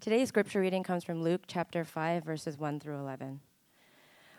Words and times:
Today's 0.00 0.28
scripture 0.28 0.60
reading 0.60 0.82
comes 0.82 1.04
from 1.04 1.22
Luke 1.22 1.42
chapter 1.46 1.84
5, 1.84 2.24
verses 2.24 2.56
1 2.58 2.80
through 2.80 2.98
11. 2.98 3.40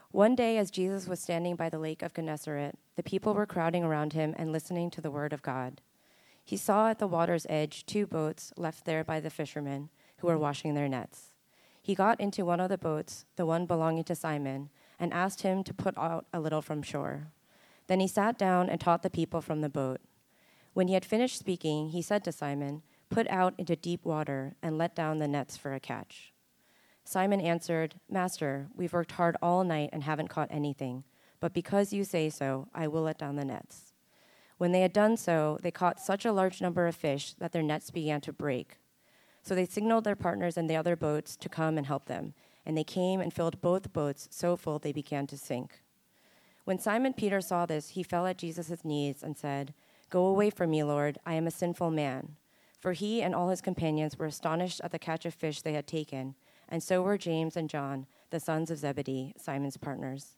One 0.10 0.34
day, 0.34 0.58
as 0.58 0.72
Jesus 0.72 1.08
was 1.08 1.20
standing 1.20 1.56
by 1.56 1.70
the 1.70 1.78
lake 1.78 2.02
of 2.02 2.16
Gennesaret, 2.16 2.80
the 2.96 3.04
people 3.04 3.36
were 3.36 3.46
crowding 3.46 3.84
around 3.84 4.14
him 4.14 4.34
and 4.40 4.52
listening 4.52 4.90
to 4.90 5.02
the 5.02 5.12
word 5.12 5.34
of 5.34 5.44
God. 5.44 5.80
He 6.44 6.58
saw 6.58 6.90
at 6.90 6.98
the 6.98 7.06
water's 7.06 7.46
edge 7.48 7.86
two 7.86 8.08
boats 8.08 8.52
left 8.58 8.86
there 8.86 9.04
by 9.04 9.20
the 9.20 9.30
fishermen 9.30 9.90
who 10.18 10.26
were 10.26 10.38
washing 10.40 10.74
their 10.74 10.90
nets. 10.90 11.32
He 11.80 11.94
got 11.94 12.20
into 12.20 12.44
one 12.44 12.60
of 12.60 12.70
the 12.70 12.80
boats, 12.80 13.26
the 13.36 13.46
one 13.46 13.68
belonging 13.68 14.06
to 14.06 14.16
Simon, 14.16 14.72
and 15.00 15.14
asked 15.14 15.44
him 15.44 15.64
to 15.66 15.76
put 15.76 15.96
out 15.96 16.26
a 16.34 16.40
little 16.40 16.64
from 16.64 16.82
shore. 16.82 17.28
Then 17.86 18.00
he 18.00 18.08
sat 18.08 18.36
down 18.36 18.68
and 18.68 18.82
taught 18.82 19.04
the 19.04 19.12
people 19.12 19.42
from 19.42 19.62
the 19.62 19.70
boat. 19.70 20.02
When 20.74 20.88
he 20.88 20.96
had 20.96 21.06
finished 21.06 21.38
speaking, 21.38 21.90
he 21.90 22.02
said 22.02 22.24
to 22.24 22.32
Simon, 22.32 22.82
Put 23.12 23.30
out 23.30 23.54
into 23.58 23.76
deep 23.76 24.06
water 24.06 24.56
and 24.64 24.78
let 24.78 24.96
down 24.96 25.20
the 25.20 25.28
nets 25.28 25.58
for 25.58 25.74
a 25.74 25.82
catch. 25.82 26.32
Simon 27.04 27.42
answered, 27.42 27.96
Master, 28.10 28.70
we've 28.74 28.94
worked 28.94 29.12
hard 29.12 29.36
all 29.42 29.66
night 29.66 29.90
and 29.92 30.04
haven't 30.04 30.30
caught 30.30 30.48
anything, 30.50 31.04
but 31.42 31.54
because 31.54 31.92
you 31.92 32.06
say 32.06 32.30
so, 32.30 32.70
I 32.74 32.88
will 32.88 33.02
let 33.02 33.18
down 33.18 33.36
the 33.36 33.44
nets. 33.44 33.92
When 34.58 34.72
they 34.72 34.80
had 34.80 34.94
done 34.94 35.18
so, 35.18 35.60
they 35.62 35.72
caught 35.72 36.00
such 36.00 36.24
a 36.24 36.32
large 36.32 36.62
number 36.62 36.88
of 36.88 36.96
fish 36.96 37.34
that 37.34 37.52
their 37.52 37.62
nets 37.62 37.92
began 37.92 38.22
to 38.22 38.32
break. 38.32 38.78
So 39.44 39.56
they 39.56 39.66
signaled 39.66 40.06
their 40.06 40.16
partners 40.16 40.56
in 40.56 40.68
the 40.68 40.78
other 40.78 40.96
boats 40.96 41.36
to 41.36 41.50
come 41.50 41.78
and 41.78 41.88
help 41.88 42.06
them, 42.06 42.34
and 42.66 42.78
they 42.78 42.86
came 42.86 43.20
and 43.20 43.34
filled 43.34 43.60
both 43.60 43.92
boats 43.92 44.30
so 44.32 44.56
full 44.56 44.80
they 44.80 44.94
began 44.94 45.28
to 45.28 45.38
sink. 45.38 45.82
When 46.64 46.80
Simon 46.80 47.12
Peter 47.12 47.42
saw 47.42 47.66
this, 47.66 47.90
he 47.90 48.04
fell 48.04 48.26
at 48.26 48.38
Jesus' 48.38 48.86
knees 48.86 49.22
and 49.22 49.36
said, 49.36 49.74
Go 50.10 50.28
away 50.28 50.50
from 50.50 50.70
me, 50.70 50.82
Lord, 50.82 51.18
I 51.26 51.34
am 51.34 51.46
a 51.46 51.52
sinful 51.52 51.92
man. 51.92 52.38
For 52.82 52.94
he 52.94 53.22
and 53.22 53.36
all 53.36 53.50
his 53.50 53.62
companions 53.62 54.18
were 54.18 54.26
astonished 54.26 54.82
at 54.84 54.92
the 54.92 55.00
catch 55.00 55.26
of 55.28 55.36
fish 55.36 55.62
they 55.62 55.74
had 55.74 55.86
taken, 55.86 56.34
and 56.68 56.82
so 56.82 57.04
were 57.04 57.18
James 57.18 57.56
and 57.56 57.70
John, 57.70 58.08
the 58.32 58.40
sons 58.40 58.72
of 58.72 58.80
Zebedee, 58.80 59.34
Simon's 59.38 59.78
partners. 59.78 60.36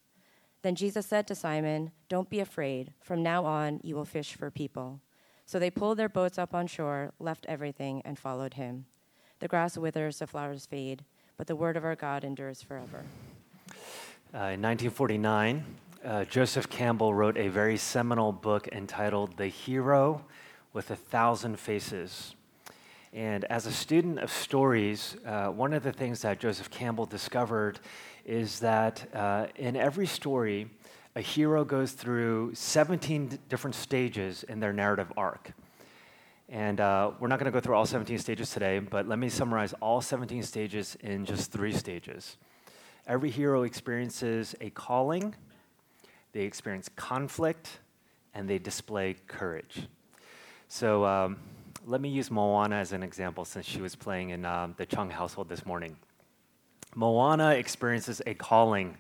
Then 0.62 0.76
Jesus 0.76 1.06
said 1.06 1.26
to 1.28 1.36
Simon, 1.36 1.92
Don't 2.10 2.30
be 2.30 2.42
afraid. 2.42 2.92
From 3.02 3.24
now 3.24 3.46
on, 3.46 3.80
you 3.82 3.96
will 3.96 4.04
fish 4.04 4.36
for 4.36 4.52
people. 4.52 5.00
So 5.46 5.58
they 5.58 5.70
pulled 5.72 5.98
their 5.98 6.10
boats 6.10 6.38
up 6.38 6.54
on 6.54 6.68
shore, 6.68 7.14
left 7.18 7.46
everything, 7.48 8.02
and 8.04 8.20
followed 8.20 8.56
him. 8.56 8.88
The 9.40 9.48
grass 9.48 9.78
withers, 9.78 10.20
the 10.20 10.28
flowers 10.28 10.66
fade, 10.66 11.06
but 11.38 11.48
the 11.48 11.56
word 11.56 11.78
of 11.78 11.86
our 11.86 11.96
God 11.96 12.26
endures 12.26 12.62
forever. 12.62 13.06
Uh, 14.34 14.52
in 14.52 14.62
1949, 14.62 15.64
uh, 16.04 16.26
Joseph 16.26 16.70
Campbell 16.70 17.14
wrote 17.14 17.38
a 17.38 17.48
very 17.48 17.78
seminal 17.78 18.34
book 18.34 18.68
entitled 18.70 19.38
The 19.38 19.48
Hero 19.48 20.26
with 20.74 20.90
a 20.90 20.96
Thousand 20.96 21.60
Faces. 21.60 22.36
And 23.14 23.46
as 23.46 23.68
a 23.68 23.72
student 23.72 24.20
of 24.20 24.32
stories, 24.32 25.16
uh, 25.26 25.48
one 25.48 25.72
of 25.74 25.84
the 25.84 25.92
things 25.92 26.24
that 26.24 26.40
Joseph 26.40 26.72
Campbell 26.72 27.06
discovered 27.06 27.80
is 28.26 28.60
that 28.60 29.08
uh, 29.14 29.48
in 29.56 29.76
every 29.76 30.08
story, 30.08 30.68
a 31.16 31.22
hero 31.22 31.64
goes 31.64 31.92
through 31.92 32.56
17 32.56 33.38
different 33.50 33.76
stages 33.76 34.44
in 34.44 34.60
their 34.60 34.74
narrative 34.74 35.14
arc. 35.16 35.52
And 36.50 36.82
uh, 36.82 37.12
we're 37.20 37.28
not 37.28 37.38
going 37.38 37.52
to 37.52 37.56
go 37.56 37.62
through 37.62 37.76
all 37.76 37.86
17 37.86 38.18
stages 38.18 38.50
today, 38.50 38.80
but 38.80 39.08
let 39.08 39.20
me 39.20 39.30
summarize 39.30 39.74
all 39.74 40.02
17 40.02 40.42
stages 40.42 40.98
in 41.02 41.24
just 41.26 41.52
three 41.52 41.72
stages. 41.72 42.38
Every 43.06 43.30
hero 43.30 43.64
experiences 43.64 44.56
a 44.60 44.72
calling, 44.72 45.36
they 46.32 46.42
experience 46.42 46.90
conflict, 46.96 47.80
and 48.34 48.50
they 48.50 48.58
display 48.58 49.16
courage. 49.28 49.88
So 50.74 51.06
um, 51.06 51.38
let 51.86 52.02
me 52.02 52.10
use 52.10 52.32
Moana 52.32 52.78
as 52.78 52.94
an 52.94 53.04
example 53.04 53.46
since 53.46 53.64
she 53.64 53.80
was 53.80 53.96
playing 53.96 54.32
in 54.32 54.44
um, 54.44 54.74
the 54.76 54.88
Chung 54.88 55.12
household 55.12 55.48
this 55.48 55.68
morning. 55.68 55.96
Moana 56.96 57.52
experiences 57.52 58.24
a 58.26 58.34
calling. 58.34 58.98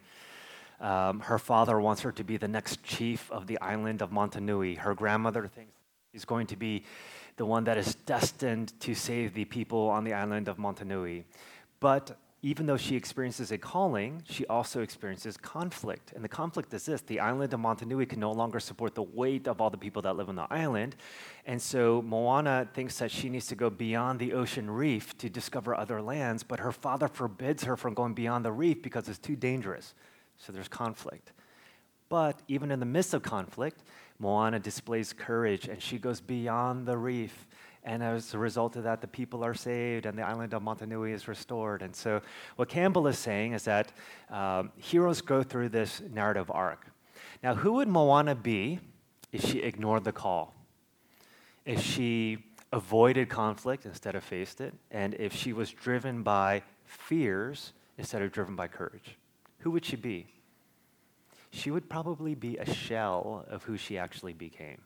Um, 0.79 1.21
her 1.21 1.39
father 1.39 1.79
wants 1.79 2.03
her 2.03 2.11
to 2.11 2.23
be 2.23 2.38
the 2.38 2.47
next 2.47 2.83
chief 2.83 3.27
of 3.31 3.47
the 3.47 3.59
island 3.59 4.03
of 4.03 4.11
Motunui. 4.11 4.78
Her 4.78 4.94
grandmother 4.94 5.47
thinks 5.47 5.73
she's 6.12 6.25
going 6.25 6.45
to 6.45 6.56
be 6.56 6.83
the 7.38 7.45
one 7.47 7.63
that 7.63 7.79
is 7.79 7.95
destined 8.06 8.79
to 8.81 8.94
save 8.94 9.33
the 9.33 9.45
people 9.45 9.89
on 9.89 10.03
the 10.03 10.13
island 10.13 10.50
of 10.50 10.57
Motunui. 10.57 11.23
But 11.79 12.16
even 12.46 12.66
though 12.66 12.76
she 12.76 12.98
experiences 12.98 13.54
a 13.54 13.58
calling, 13.58 14.22
she 14.30 14.46
also 14.48 14.81
experiences 14.81 15.38
conflict. 15.38 16.12
And 16.12 16.22
the 16.22 16.30
conflict 16.30 16.74
is 16.74 16.86
this 16.86 17.00
the 17.00 17.22
island 17.22 17.54
of 17.54 17.59
Motunui 17.62 18.08
can 18.08 18.20
no 18.20 18.34
longer 18.34 18.59
support 18.59 18.96
the 18.96 19.04
weight 19.04 19.48
of 19.48 19.62
all 19.62 19.70
the 19.70 19.78
people 19.78 20.02
that 20.02 20.18
live 20.18 20.28
on 20.28 20.36
the 20.36 20.48
island. 20.52 20.98
And 21.46 21.62
so 21.62 22.02
Moana 22.02 22.68
thinks 22.74 23.00
that 23.00 23.12
she 23.12 23.30
needs 23.30 23.48
to 23.48 23.56
go 23.56 23.70
beyond 23.70 24.20
the 24.20 24.34
ocean 24.34 24.70
reef 24.70 25.18
to 25.20 25.30
discover 25.30 25.74
other 25.74 26.02
lands, 26.02 26.44
but 26.44 26.59
her 26.59 26.74
father 26.74 27.08
forbids 27.08 27.64
her 27.64 27.78
from 27.78 27.94
going 27.94 28.14
beyond 28.14 28.44
the 28.44 28.52
reef 28.52 28.84
because 28.84 29.08
it's 29.08 29.20
too 29.20 29.38
dangerous. 29.38 29.94
So 30.36 30.52
there's 30.52 30.68
conflict. 30.68 31.31
But 32.10 32.42
even 32.50 32.72
in 32.72 32.81
the 32.81 32.86
midst 32.86 33.14
of 33.14 33.22
conflict, 33.24 33.84
Moana 34.20 34.60
displays 34.60 35.14
courage 35.14 35.70
and 35.70 35.81
she 35.81 35.98
goes 35.98 36.20
beyond 36.20 36.88
the 36.88 36.98
reef 36.98 37.48
and 37.85 38.01
as 38.01 38.33
a 38.33 38.38
result 38.38 38.75
of 38.75 38.83
that, 38.83 39.01
the 39.01 39.07
people 39.07 39.44
are 39.44 39.53
saved 39.53 40.05
and 40.05 40.17
the 40.17 40.23
island 40.23 40.53
of 40.53 40.61
Motunui 40.61 41.11
is 41.11 41.27
restored. 41.27 41.81
And 41.81 41.95
so, 41.95 42.21
what 42.55 42.69
Campbell 42.69 43.07
is 43.07 43.17
saying 43.17 43.53
is 43.53 43.63
that 43.63 43.91
um, 44.29 44.71
heroes 44.77 45.21
go 45.21 45.44
through 45.44 45.69
this 45.69 46.01
narrative 46.11 46.49
arc. 46.49 46.88
Now, 47.44 47.55
who 47.55 47.73
would 47.73 47.89
Moana 47.89 48.35
be 48.35 48.79
if 49.31 49.44
she 49.45 49.59
ignored 49.59 50.05
the 50.05 50.13
call? 50.13 50.53
If 51.66 51.81
she 51.81 52.45
avoided 52.71 53.29
conflict 53.29 53.85
instead 53.85 54.15
of 54.15 54.23
faced 54.23 54.61
it? 54.61 54.73
And 54.89 55.13
if 55.15 55.33
she 55.33 55.51
was 55.51 55.71
driven 55.71 56.23
by 56.23 56.63
fears 56.85 57.73
instead 57.97 58.21
of 58.21 58.31
driven 58.31 58.55
by 58.55 58.67
courage? 58.67 59.17
Who 59.59 59.71
would 59.71 59.85
she 59.85 59.95
be? 59.95 60.27
She 61.51 61.69
would 61.69 61.89
probably 61.89 62.33
be 62.33 62.57
a 62.57 62.73
shell 62.73 63.45
of 63.50 63.63
who 63.63 63.77
she 63.77 63.97
actually 63.97 64.33
became. 64.33 64.81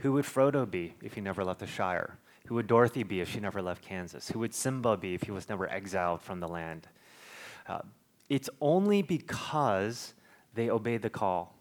Who 0.00 0.12
would 0.12 0.24
Frodo 0.24 0.68
be 0.68 0.94
if 1.02 1.14
he 1.14 1.20
never 1.20 1.44
left 1.44 1.60
the 1.60 1.66
Shire? 1.66 2.18
Who 2.48 2.54
would 2.54 2.66
Dorothy 2.66 3.02
be 3.02 3.20
if 3.20 3.30
she 3.30 3.40
never 3.40 3.60
left 3.60 3.82
Kansas? 3.82 4.30
Who 4.30 4.38
would 4.38 4.54
Simba 4.54 4.96
be 4.96 5.12
if 5.12 5.24
he 5.24 5.30
was 5.30 5.50
never 5.50 5.70
exiled 5.70 6.22
from 6.22 6.40
the 6.40 6.48
land? 6.48 6.88
Uh, 7.66 7.80
it's 8.30 8.48
only 8.62 9.02
because 9.02 10.14
they 10.54 10.70
obeyed 10.70 11.02
the 11.02 11.10
call. 11.10 11.54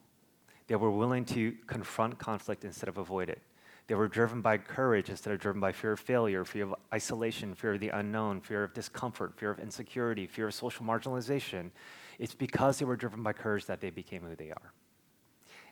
They 0.67 0.77
were 0.77 0.89
willing 0.89 1.25
to 1.25 1.51
confront 1.67 2.17
conflict 2.19 2.63
instead 2.63 2.87
of 2.87 2.97
avoid 2.97 3.29
it. 3.29 3.41
They 3.87 3.95
were 3.95 4.07
driven 4.07 4.39
by 4.39 4.59
courage 4.59 5.09
instead 5.09 5.33
of 5.33 5.41
driven 5.41 5.59
by 5.59 5.73
fear 5.73 5.91
of 5.91 5.99
failure, 5.99 6.45
fear 6.45 6.63
of 6.63 6.75
isolation, 6.93 7.53
fear 7.53 7.73
of 7.73 7.81
the 7.81 7.89
unknown, 7.89 8.39
fear 8.39 8.63
of 8.63 8.73
discomfort, 8.73 9.37
fear 9.37 9.51
of 9.51 9.59
insecurity, 9.59 10.25
fear 10.25 10.47
of 10.47 10.53
social 10.53 10.85
marginalization. 10.85 11.71
It's 12.17 12.33
because 12.33 12.79
they 12.79 12.85
were 12.85 12.95
driven 12.95 13.23
by 13.23 13.33
courage 13.33 13.65
that 13.65 13.81
they 13.81 13.89
became 13.89 14.21
who 14.21 14.37
they 14.37 14.51
are. 14.51 14.71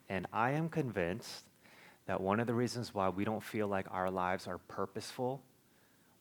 And 0.10 0.28
I 0.34 0.52
am 0.52 0.68
convinced 0.68 1.46
that 2.06 2.22
one 2.22 2.40
of 2.40 2.48
the 2.48 2.54
reasons 2.54 2.94
why 2.94 3.10
we 3.10 3.26
don't 3.26 3.44
feel 3.44 3.68
like 3.68 3.88
our 3.92 4.12
lives 4.12 4.48
are 4.48 4.58
purposeful, 4.58 5.42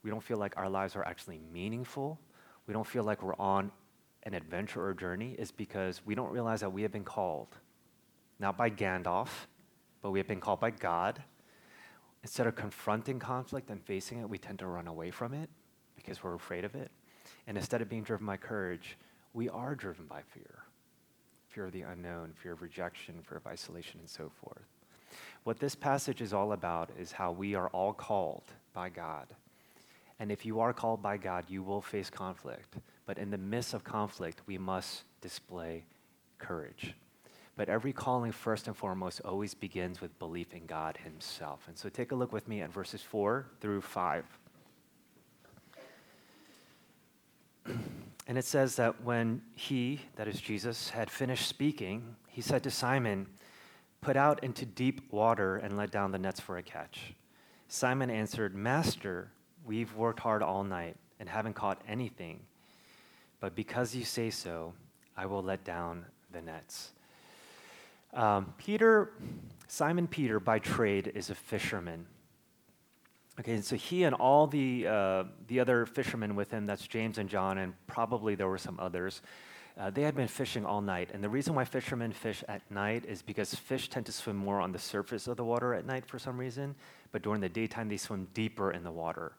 we 0.02 0.10
don't 0.10 0.22
feel 0.22 0.38
like 0.38 0.56
our 0.56 0.68
lives 0.68 0.96
are 0.96 1.04
actually 1.04 1.38
meaningful, 1.52 2.18
we 2.66 2.72
don't 2.72 2.86
feel 2.86 3.04
like 3.04 3.22
we're 3.22 3.36
on 3.36 3.70
an 4.22 4.34
adventure 4.34 4.84
or 4.84 4.94
journey, 4.94 5.34
is 5.38 5.50
because 5.50 6.00
we 6.04 6.14
don't 6.14 6.30
realize 6.30 6.60
that 6.60 6.70
we 6.70 6.82
have 6.82 6.92
been 6.92 7.04
called, 7.04 7.48
not 8.38 8.56
by 8.56 8.70
Gandalf, 8.70 9.28
but 10.00 10.10
we 10.10 10.18
have 10.18 10.28
been 10.28 10.40
called 10.40 10.60
by 10.60 10.70
God. 10.70 11.22
Instead 12.22 12.46
of 12.46 12.54
confronting 12.54 13.18
conflict 13.18 13.68
and 13.68 13.82
facing 13.82 14.20
it, 14.20 14.28
we 14.28 14.38
tend 14.38 14.58
to 14.58 14.66
run 14.66 14.86
away 14.86 15.10
from 15.10 15.34
it 15.34 15.50
because 15.94 16.22
we're 16.22 16.34
afraid 16.34 16.64
of 16.64 16.74
it. 16.74 16.90
And 17.46 17.58
instead 17.58 17.82
of 17.82 17.88
being 17.90 18.02
driven 18.02 18.26
by 18.26 18.38
courage, 18.38 18.96
we 19.34 19.48
are 19.50 19.74
driven 19.74 20.06
by 20.06 20.22
fear 20.22 20.64
fear 21.54 21.66
of 21.66 21.72
the 21.72 21.82
unknown, 21.82 22.32
fear 22.34 22.52
of 22.52 22.62
rejection, 22.62 23.14
fear 23.22 23.38
of 23.38 23.46
isolation, 23.46 24.00
and 24.00 24.10
so 24.10 24.28
forth. 24.28 24.66
What 25.44 25.58
this 25.58 25.74
passage 25.74 26.20
is 26.20 26.32
all 26.32 26.52
about 26.52 26.90
is 26.98 27.12
how 27.12 27.32
we 27.32 27.54
are 27.54 27.68
all 27.68 27.92
called 27.92 28.44
by 28.72 28.88
God. 28.88 29.26
And 30.18 30.30
if 30.30 30.46
you 30.46 30.60
are 30.60 30.72
called 30.72 31.02
by 31.02 31.16
God, 31.16 31.44
you 31.48 31.62
will 31.62 31.82
face 31.82 32.10
conflict. 32.10 32.76
But 33.06 33.18
in 33.18 33.30
the 33.30 33.38
midst 33.38 33.74
of 33.74 33.84
conflict, 33.84 34.42
we 34.46 34.58
must 34.58 35.02
display 35.20 35.84
courage. 36.38 36.94
But 37.56 37.68
every 37.68 37.92
calling, 37.92 38.32
first 38.32 38.66
and 38.66 38.76
foremost, 38.76 39.20
always 39.24 39.54
begins 39.54 40.00
with 40.00 40.18
belief 40.18 40.52
in 40.52 40.66
God 40.66 40.96
Himself. 40.96 41.64
And 41.68 41.78
so 41.78 41.88
take 41.88 42.12
a 42.12 42.14
look 42.14 42.32
with 42.32 42.48
me 42.48 42.62
at 42.62 42.72
verses 42.72 43.02
4 43.02 43.46
through 43.60 43.80
5. 43.80 44.24
and 48.26 48.38
it 48.38 48.44
says 48.44 48.76
that 48.76 49.02
when 49.02 49.42
he, 49.54 50.00
that 50.16 50.26
is 50.26 50.40
Jesus, 50.40 50.90
had 50.90 51.10
finished 51.10 51.46
speaking, 51.46 52.16
he 52.26 52.40
said 52.40 52.62
to 52.64 52.70
Simon, 52.70 53.26
Put 54.04 54.18
out 54.18 54.44
into 54.44 54.66
deep 54.66 55.10
water 55.10 55.56
and 55.56 55.78
let 55.78 55.90
down 55.90 56.12
the 56.12 56.18
nets 56.18 56.38
for 56.38 56.58
a 56.58 56.62
catch. 56.62 57.14
Simon 57.68 58.10
answered, 58.10 58.54
Master, 58.54 59.30
we've 59.64 59.94
worked 59.96 60.20
hard 60.20 60.42
all 60.42 60.62
night 60.62 60.96
and 61.18 61.26
haven't 61.26 61.54
caught 61.54 61.80
anything. 61.88 62.40
But 63.40 63.54
because 63.54 63.94
you 63.94 64.04
say 64.04 64.28
so, 64.28 64.74
I 65.16 65.24
will 65.24 65.42
let 65.42 65.64
down 65.64 66.04
the 66.32 66.42
nets. 66.42 66.90
Um, 68.12 68.52
Peter, 68.58 69.12
Simon 69.68 70.06
Peter 70.06 70.38
by 70.38 70.58
trade 70.58 71.10
is 71.14 71.30
a 71.30 71.34
fisherman. 71.34 72.04
Okay, 73.40 73.62
so 73.62 73.74
he 73.74 74.04
and 74.04 74.14
all 74.14 74.46
the, 74.46 74.86
uh, 74.86 75.24
the 75.48 75.60
other 75.60 75.86
fishermen 75.86 76.36
with 76.36 76.50
him, 76.50 76.66
that's 76.66 76.86
James 76.86 77.16
and 77.16 77.26
John, 77.26 77.56
and 77.56 77.72
probably 77.86 78.34
there 78.34 78.48
were 78.48 78.58
some 78.58 78.78
others, 78.78 79.22
uh, 79.78 79.90
they 79.90 80.02
had 80.02 80.14
been 80.14 80.28
fishing 80.28 80.64
all 80.64 80.80
night. 80.80 81.10
And 81.12 81.22
the 81.22 81.28
reason 81.28 81.54
why 81.54 81.64
fishermen 81.64 82.12
fish 82.12 82.44
at 82.48 82.68
night 82.70 83.04
is 83.06 83.22
because 83.22 83.54
fish 83.54 83.88
tend 83.88 84.06
to 84.06 84.12
swim 84.12 84.36
more 84.36 84.60
on 84.60 84.72
the 84.72 84.78
surface 84.78 85.26
of 85.26 85.36
the 85.36 85.44
water 85.44 85.74
at 85.74 85.84
night 85.84 86.06
for 86.06 86.18
some 86.18 86.38
reason, 86.38 86.74
but 87.10 87.22
during 87.22 87.40
the 87.40 87.48
daytime, 87.48 87.88
they 87.88 87.96
swim 87.96 88.28
deeper 88.34 88.70
in 88.70 88.84
the 88.84 88.92
water. 88.92 89.32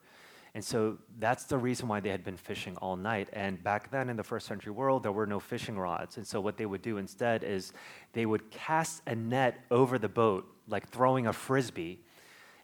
And 0.53 0.63
so 0.63 0.97
that's 1.19 1.43
the 1.43 1.57
reason 1.57 1.89
why 1.89 1.99
they 1.99 2.09
had 2.09 2.23
been 2.23 2.37
fishing 2.37 2.77
all 2.77 2.95
night. 2.95 3.27
And 3.33 3.61
back 3.61 3.91
then 3.91 4.09
in 4.09 4.15
the 4.15 4.23
first 4.23 4.47
century 4.47 4.71
world, 4.71 5.03
there 5.03 5.11
were 5.11 5.25
no 5.27 5.39
fishing 5.39 5.77
rods. 5.77 6.15
And 6.15 6.25
so 6.25 6.39
what 6.39 6.55
they 6.55 6.65
would 6.65 6.81
do 6.81 6.97
instead 6.97 7.43
is 7.43 7.73
they 8.13 8.25
would 8.25 8.49
cast 8.51 9.01
a 9.05 9.15
net 9.15 9.59
over 9.69 9.99
the 9.99 10.07
boat, 10.07 10.45
like 10.69 10.87
throwing 10.87 11.27
a 11.27 11.33
frisbee. 11.33 11.99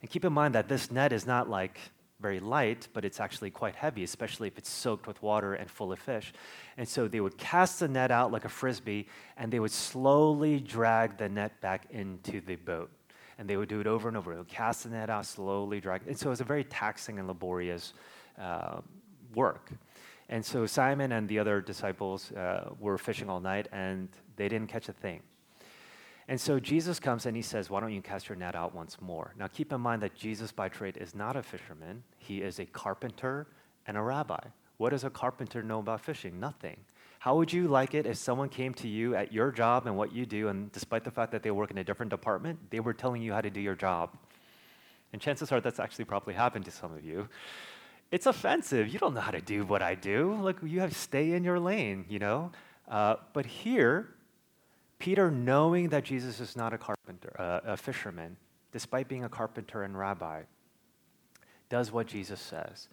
And 0.01 0.09
keep 0.09 0.23
in 0.23 0.31
mind 0.31 0.55
that 0.55 0.69
this 0.69 0.89
net 0.89 1.11
is 1.11 1.27
not 1.27 1.49
like 1.49 1.79
very 2.21 2.39
light, 2.39 2.87
but 2.93 3.03
it's 3.03 3.19
actually 3.19 3.49
quite 3.49 3.75
heavy, 3.75 4.03
especially 4.03 4.47
if 4.47 4.57
it's 4.57 4.69
soaked 4.69 5.07
with 5.07 5.21
water 5.21 5.55
and 5.55 5.69
full 5.69 5.91
of 5.91 5.99
fish. 5.99 6.33
And 6.77 6.87
so 6.87 7.07
they 7.07 7.19
would 7.19 7.37
cast 7.37 7.79
the 7.79 7.87
net 7.87 8.11
out 8.11 8.31
like 8.31 8.45
a 8.45 8.49
frisbee, 8.49 9.07
and 9.37 9.51
they 9.51 9.59
would 9.59 9.71
slowly 9.71 10.59
drag 10.59 11.17
the 11.17 11.27
net 11.27 11.59
back 11.61 11.87
into 11.91 12.41
the 12.41 12.55
boat. 12.55 12.91
And 13.37 13.49
they 13.49 13.57
would 13.57 13.69
do 13.69 13.79
it 13.79 13.87
over 13.87 14.07
and 14.07 14.15
over. 14.15 14.33
They 14.33 14.37
would 14.37 14.47
cast 14.47 14.83
the 14.83 14.89
net 14.89 15.09
out, 15.09 15.25
slowly 15.25 15.81
drag. 15.81 16.01
And 16.07 16.17
so 16.17 16.27
it 16.27 16.29
was 16.29 16.41
a 16.41 16.45
very 16.45 16.63
taxing 16.63 17.17
and 17.17 17.27
laborious 17.27 17.93
uh, 18.39 18.81
work. 19.33 19.71
And 20.29 20.45
so 20.45 20.65
Simon 20.65 21.11
and 21.11 21.27
the 21.27 21.39
other 21.39 21.59
disciples 21.59 22.31
uh, 22.31 22.69
were 22.79 22.97
fishing 22.97 23.29
all 23.29 23.39
night, 23.41 23.67
and 23.71 24.07
they 24.35 24.47
didn't 24.47 24.67
catch 24.67 24.87
a 24.89 24.93
thing. 24.93 25.21
And 26.31 26.39
so 26.39 26.61
Jesus 26.61 26.97
comes 26.97 27.25
and 27.25 27.35
he 27.35 27.41
says, 27.41 27.69
Why 27.69 27.81
don't 27.81 27.91
you 27.91 28.01
cast 28.01 28.29
your 28.29 28.37
net 28.37 28.55
out 28.55 28.73
once 28.73 28.95
more? 29.01 29.33
Now 29.37 29.47
keep 29.47 29.73
in 29.73 29.81
mind 29.81 30.01
that 30.01 30.15
Jesus 30.15 30.49
by 30.49 30.69
trade 30.69 30.95
is 30.95 31.13
not 31.13 31.35
a 31.35 31.43
fisherman, 31.43 32.03
he 32.19 32.41
is 32.41 32.57
a 32.57 32.65
carpenter 32.65 33.47
and 33.85 33.97
a 33.97 34.01
rabbi. 34.01 34.39
What 34.77 34.91
does 34.91 35.03
a 35.03 35.09
carpenter 35.09 35.61
know 35.61 35.79
about 35.79 35.99
fishing? 35.99 36.39
Nothing. 36.39 36.77
How 37.19 37.35
would 37.35 37.51
you 37.51 37.67
like 37.67 37.93
it 37.93 38.05
if 38.05 38.15
someone 38.15 38.47
came 38.47 38.73
to 38.75 38.87
you 38.87 39.13
at 39.13 39.33
your 39.33 39.51
job 39.51 39.87
and 39.87 39.97
what 39.97 40.13
you 40.13 40.25
do, 40.25 40.47
and 40.47 40.71
despite 40.71 41.03
the 41.03 41.11
fact 41.11 41.33
that 41.33 41.43
they 41.43 41.51
work 41.51 41.69
in 41.69 41.77
a 41.79 41.83
different 41.83 42.09
department, 42.09 42.57
they 42.69 42.79
were 42.79 42.93
telling 42.93 43.21
you 43.21 43.33
how 43.33 43.41
to 43.41 43.49
do 43.49 43.59
your 43.59 43.75
job? 43.75 44.17
And 45.11 45.21
chances 45.21 45.51
are 45.51 45.59
that's 45.59 45.81
actually 45.81 46.05
probably 46.05 46.33
happened 46.33 46.63
to 46.63 46.71
some 46.71 46.93
of 46.93 47.03
you. 47.03 47.27
It's 48.09 48.25
offensive. 48.25 48.87
You 48.87 48.99
don't 48.99 49.13
know 49.13 49.19
how 49.19 49.31
to 49.31 49.41
do 49.41 49.65
what 49.65 49.81
I 49.81 49.95
do. 49.95 50.33
Like, 50.35 50.59
you 50.63 50.79
have 50.79 50.91
to 50.91 50.97
stay 50.97 51.33
in 51.33 51.43
your 51.43 51.59
lane, 51.59 52.05
you 52.07 52.19
know? 52.19 52.53
Uh, 52.87 53.15
but 53.33 53.45
here, 53.45 54.15
Peter, 55.01 55.31
knowing 55.31 55.89
that 55.89 56.03
Jesus 56.03 56.39
is 56.39 56.55
not 56.55 56.73
a 56.73 56.77
carpenter, 56.77 57.35
uh, 57.39 57.59
a 57.65 57.75
fisherman, 57.75 58.37
despite 58.71 59.07
being 59.07 59.23
a 59.23 59.29
carpenter 59.29 59.81
and 59.81 59.97
rabbi, 59.97 60.43
does 61.69 61.91
what 61.91 62.05
Jesus 62.05 62.39
says. 62.39 62.87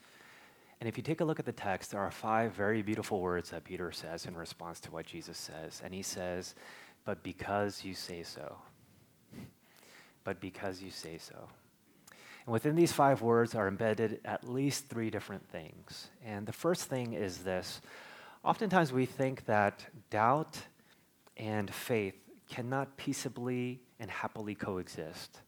And 0.80 0.88
if 0.88 0.96
you 0.96 1.02
take 1.02 1.20
a 1.20 1.24
look 1.26 1.38
at 1.38 1.44
the 1.44 1.52
text, 1.52 1.90
there 1.90 2.00
are 2.00 2.10
five 2.10 2.52
very 2.52 2.80
beautiful 2.80 3.20
words 3.20 3.50
that 3.50 3.62
Peter 3.62 3.92
says 3.92 4.24
in 4.24 4.34
response 4.34 4.80
to 4.80 4.90
what 4.90 5.04
Jesus 5.04 5.36
says. 5.36 5.82
And 5.84 5.92
he 5.92 6.00
says, 6.00 6.54
But 7.04 7.22
because 7.22 7.84
you 7.84 7.92
say 7.92 8.22
so. 8.22 8.56
But 10.24 10.40
because 10.40 10.82
you 10.82 10.90
say 10.90 11.18
so. 11.18 11.48
And 12.46 12.52
within 12.54 12.74
these 12.74 12.92
five 12.92 13.20
words 13.20 13.54
are 13.54 13.68
embedded 13.68 14.20
at 14.24 14.48
least 14.48 14.88
three 14.88 15.10
different 15.10 15.46
things. 15.48 16.08
And 16.24 16.46
the 16.46 16.52
first 16.52 16.84
thing 16.84 17.12
is 17.12 17.38
this 17.38 17.82
oftentimes 18.44 18.92
we 18.92 19.04
think 19.04 19.44
that 19.44 19.84
doubt 20.10 20.58
and 21.38 21.72
faith 21.72 22.14
cannot 22.48 22.96
peaceably 22.96 23.80
and 24.00 24.10
happily 24.10 24.54
coexist. 24.54 25.40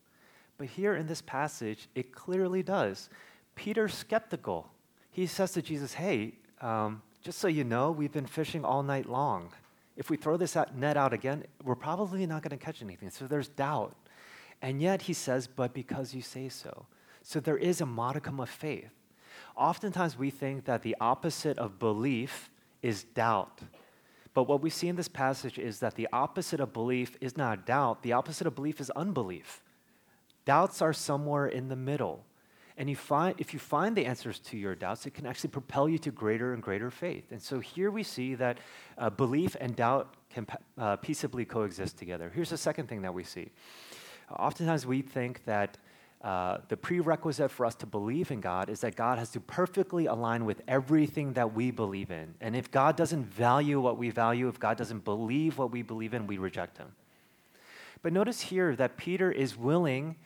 But 0.59 0.69
here 0.69 0.95
in 0.95 1.07
this 1.07 1.23
passage, 1.23 1.89
it 1.95 2.13
clearly 2.13 2.63
does. 2.63 3.09
Peter's 3.55 3.95
skeptical. 3.95 4.71
He 5.11 5.27
says 5.27 5.53
to 5.53 5.63
Jesus, 5.63 5.95
Hey, 5.95 6.35
um, 6.61 7.03
just 7.23 7.39
so 7.39 7.49
you 7.49 7.65
know, 7.65 7.91
we've 7.91 8.13
been 8.13 8.27
fishing 8.27 8.65
all 8.65 8.83
night 8.83 9.09
long. 9.09 9.53
If 9.97 10.09
we 10.09 10.17
throw 10.17 10.37
this 10.37 10.57
net 10.75 10.97
out 10.97 11.13
again, 11.13 11.45
we're 11.65 11.75
probably 11.75 12.27
not 12.27 12.43
going 12.43 12.57
to 12.57 12.65
catch 12.65 12.83
anything. 12.83 13.11
So 13.11 13.27
there's 13.27 13.49
doubt. 13.49 13.97
And 14.63 14.81
yet 14.81 15.03
he 15.03 15.13
says, 15.13 15.47
But 15.47 15.75
because 15.75 16.15
you 16.15 16.23
say 16.23 16.49
so. 16.49 16.87
So 17.23 17.41
there 17.41 17.57
is 17.57 17.81
a 17.81 17.87
modicum 17.87 18.41
of 18.41 18.49
faith. 18.49 18.91
Oftentimes 19.57 20.17
we 20.17 20.31
think 20.31 20.65
that 20.65 20.83
the 20.83 20.97
opposite 21.01 21.59
of 21.59 21.79
belief 21.79 22.51
is 22.83 23.05
doubt. 23.05 23.61
But 24.33 24.45
what 24.45 24.63
we 24.63 24.71
see 24.71 24.89
in 24.89 24.97
this 24.97 25.09
passage 25.09 25.59
is 25.59 25.81
that 25.81 25.97
the 25.97 26.09
opposite 26.13 26.61
of 26.61 26.73
belief 26.73 27.17
is 27.21 27.37
not 27.37 27.67
doubt, 27.67 28.03
the 28.03 28.13
opposite 28.13 28.47
of 28.47 28.55
belief 28.55 28.81
is 28.81 28.91
unbelief. 28.91 29.63
Doubts 30.45 30.81
are 30.81 30.93
somewhere 30.93 31.47
in 31.47 31.69
the 31.69 31.77
middle. 31.77 32.25
And 32.77 32.89
you 32.89 32.97
find, 32.97 33.35
if 33.39 33.53
you 33.53 33.59
find 33.59 33.95
the 33.95 34.07
answers 34.07 34.39
to 34.39 34.57
your 34.57 34.75
doubts, 34.75 35.05
it 35.05 35.13
can 35.13 35.27
actually 35.27 35.51
propel 35.51 35.87
you 35.89 35.99
to 35.99 36.11
greater 36.11 36.55
and 36.55 36.63
greater 36.63 36.91
faith. 36.91 37.31
And 37.31 37.43
so 37.43 37.61
here 37.61 37.91
we 37.91 38.03
see 38.03 38.35
that 38.37 38.59
uh, 38.97 39.11
belief 39.11 39.55
and 39.61 39.77
doubt 39.77 40.15
can 40.31 40.47
uh, 40.79 40.97
peaceably 40.97 41.45
coexist 41.45 41.99
together. 41.99 42.33
Here's 42.35 42.51
the 42.51 42.57
second 42.57 42.89
thing 42.89 43.03
that 43.03 43.13
we 43.13 43.23
see. 43.23 43.51
Oftentimes 44.31 44.87
we 44.87 45.03
think 45.03 45.45
that 45.45 45.77
uh, 46.23 46.59
the 46.69 46.77
prerequisite 46.77 47.51
for 47.51 47.65
us 47.65 47.75
to 47.77 47.87
believe 47.87 48.31
in 48.31 48.41
God 48.41 48.69
is 48.69 48.81
that 48.81 48.95
God 48.95 49.19
has 49.19 49.31
to 49.31 49.41
perfectly 49.41 50.05
align 50.07 50.45
with 50.45 50.61
everything 50.69 51.33
that 51.33 51.55
we 51.55 51.71
believe 51.71 52.11
in. 52.11 52.35
And 52.43 52.55
if 52.55 52.71
God 52.71 52.95
doesn't 52.97 53.25
value 53.25 53.81
what 53.81 53.97
we 53.97 54.11
value, 54.11 54.47
if 54.49 54.59
God 54.59 54.77
doesn't 54.77 55.05
believe 55.05 55.57
what 55.57 55.71
we 55.71 55.81
believe 55.81 56.13
in, 56.13 56.27
we 56.27 56.37
reject 56.37 56.77
him. 56.77 56.89
But 58.03 58.13
notice 58.13 58.41
here 58.43 58.77
that 58.77 58.99
Peter 58.99 59.33
is 59.33 59.57
willing 59.57 60.17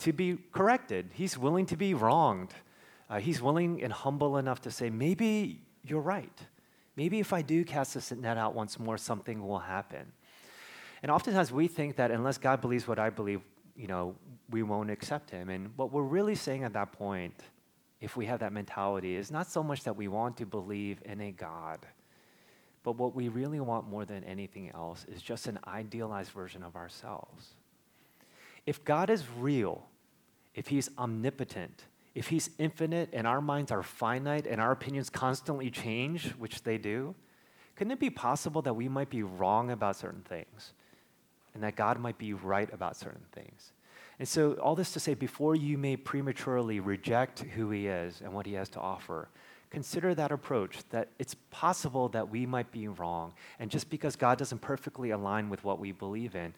to 0.00 0.12
be 0.12 0.38
corrected, 0.52 1.10
he's 1.14 1.36
willing 1.38 1.66
to 1.66 1.76
be 1.76 1.94
wronged. 1.94 2.52
Uh, 3.10 3.18
he's 3.18 3.40
willing 3.40 3.82
and 3.82 3.90
humble 3.90 4.36
enough 4.36 4.60
to 4.60 4.70
say, 4.70 4.90
maybe 4.90 5.62
you're 5.82 6.00
right. 6.00 6.38
Maybe 6.94 7.20
if 7.20 7.32
I 7.32 7.40
do 7.40 7.64
cast 7.64 7.94
this 7.94 8.12
net 8.12 8.36
out 8.36 8.54
once 8.54 8.78
more, 8.78 8.98
something 8.98 9.46
will 9.46 9.60
happen. 9.60 10.12
And 11.02 11.10
oftentimes 11.10 11.50
we 11.50 11.68
think 11.68 11.96
that 11.96 12.10
unless 12.10 12.36
God 12.38 12.60
believes 12.60 12.86
what 12.86 12.98
I 12.98 13.08
believe, 13.08 13.40
you 13.76 13.86
know, 13.86 14.14
we 14.50 14.62
won't 14.62 14.90
accept 14.90 15.30
him. 15.30 15.48
And 15.48 15.70
what 15.76 15.92
we're 15.92 16.02
really 16.02 16.34
saying 16.34 16.64
at 16.64 16.72
that 16.72 16.92
point, 16.92 17.34
if 18.00 18.16
we 18.16 18.26
have 18.26 18.40
that 18.40 18.52
mentality, 18.52 19.16
is 19.16 19.30
not 19.30 19.50
so 19.50 19.62
much 19.62 19.84
that 19.84 19.96
we 19.96 20.08
want 20.08 20.36
to 20.38 20.46
believe 20.46 21.00
in 21.04 21.20
a 21.20 21.32
God, 21.32 21.80
but 22.82 22.96
what 22.96 23.14
we 23.14 23.28
really 23.28 23.60
want 23.60 23.88
more 23.88 24.04
than 24.04 24.24
anything 24.24 24.70
else 24.72 25.04
is 25.12 25.20
just 25.20 25.46
an 25.46 25.58
idealized 25.66 26.30
version 26.30 26.62
of 26.62 26.76
ourselves. 26.76 27.48
If 28.66 28.84
God 28.84 29.10
is 29.10 29.24
real, 29.38 29.86
if 30.54 30.68
he's 30.68 30.90
omnipotent, 30.98 31.84
if 32.14 32.28
he's 32.28 32.50
infinite 32.58 33.10
and 33.12 33.26
our 33.26 33.40
minds 33.40 33.70
are 33.70 33.82
finite 33.82 34.46
and 34.46 34.60
our 34.60 34.72
opinions 34.72 35.10
constantly 35.10 35.70
change, 35.70 36.30
which 36.38 36.62
they 36.62 36.78
do, 36.78 37.14
couldn't 37.76 37.92
it 37.92 38.00
be 38.00 38.10
possible 38.10 38.60
that 38.62 38.74
we 38.74 38.88
might 38.88 39.08
be 39.08 39.22
wrong 39.22 39.70
about 39.70 39.96
certain 39.96 40.22
things 40.22 40.72
and 41.54 41.62
that 41.62 41.76
God 41.76 42.00
might 42.00 42.18
be 42.18 42.32
right 42.32 42.72
about 42.72 42.96
certain 42.96 43.24
things? 43.32 43.72
And 44.18 44.26
so, 44.26 44.54
all 44.54 44.74
this 44.74 44.92
to 44.92 45.00
say, 45.00 45.14
before 45.14 45.54
you 45.54 45.78
may 45.78 45.96
prematurely 45.96 46.80
reject 46.80 47.40
who 47.40 47.70
he 47.70 47.86
is 47.86 48.20
and 48.20 48.32
what 48.32 48.46
he 48.46 48.54
has 48.54 48.68
to 48.70 48.80
offer, 48.80 49.28
consider 49.70 50.14
that 50.14 50.32
approach 50.32 50.78
that 50.90 51.08
it's 51.18 51.36
possible 51.50 52.08
that 52.08 52.28
we 52.28 52.44
might 52.44 52.72
be 52.72 52.88
wrong. 52.88 53.32
And 53.60 53.70
just 53.70 53.88
because 53.90 54.16
God 54.16 54.38
doesn't 54.38 54.60
perfectly 54.60 55.10
align 55.10 55.50
with 55.50 55.62
what 55.62 55.78
we 55.78 55.92
believe 55.92 56.34
in, 56.34 56.52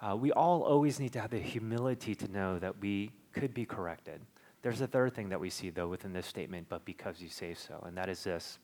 uh, 0.00 0.16
we 0.16 0.32
all 0.32 0.62
always 0.62 0.98
need 0.98 1.12
to 1.12 1.20
have 1.20 1.30
the 1.30 1.38
humility 1.38 2.14
to 2.14 2.28
know 2.28 2.58
that 2.58 2.80
we 2.80 3.10
could 3.32 3.52
be 3.52 3.66
corrected. 3.66 4.20
There's 4.62 4.80
a 4.80 4.86
third 4.86 5.14
thing 5.14 5.28
that 5.28 5.40
we 5.40 5.50
see, 5.50 5.70
though, 5.70 5.88
within 5.88 6.12
this 6.12 6.26
statement, 6.26 6.68
but 6.68 6.84
because 6.84 7.20
you 7.20 7.28
say 7.28 7.54
so, 7.54 7.82
and 7.86 7.96
that 7.96 8.08
is 8.08 8.24
this 8.24 8.58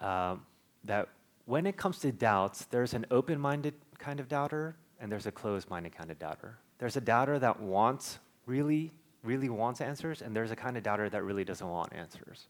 uh, 0.00 0.36
that 0.84 1.08
when 1.46 1.66
it 1.66 1.76
comes 1.76 1.98
to 2.00 2.12
doubts, 2.12 2.66
there's 2.66 2.94
an 2.94 3.06
open 3.10 3.40
minded 3.40 3.74
kind 3.98 4.20
of 4.20 4.28
doubter 4.28 4.76
and 5.02 5.10
there's 5.10 5.26
a 5.26 5.32
closed 5.32 5.68
minded 5.68 5.94
kind 5.94 6.10
of 6.10 6.18
doubter. 6.18 6.56
There's 6.78 6.96
a 6.96 7.00
doubter 7.00 7.38
that 7.40 7.60
wants, 7.60 8.20
really, 8.46 8.92
really 9.24 9.48
wants 9.48 9.80
answers, 9.80 10.22
and 10.22 10.34
there's 10.34 10.52
a 10.52 10.56
kind 10.56 10.76
of 10.76 10.84
doubter 10.84 11.10
that 11.10 11.24
really 11.24 11.44
doesn't 11.44 11.68
want 11.68 11.92
answers. 11.92 12.46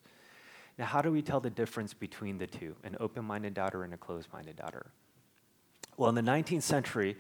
Now, 0.79 0.85
how 0.85 1.01
do 1.01 1.11
we 1.11 1.23
tell 1.23 1.41
the 1.41 1.51
difference 1.51 1.95
between 1.95 2.37
the 2.37 2.47
two, 2.47 2.77
an 2.85 2.97
open 3.01 3.25
minded 3.25 3.55
doubter 3.55 3.85
and 3.85 3.95
a 3.95 3.97
closed 3.97 4.29
minded 4.33 4.57
doubter? 4.57 4.87
Well, 5.97 6.11
in 6.11 6.15
the 6.15 6.23
19th 6.23 6.63
century, 6.63 7.17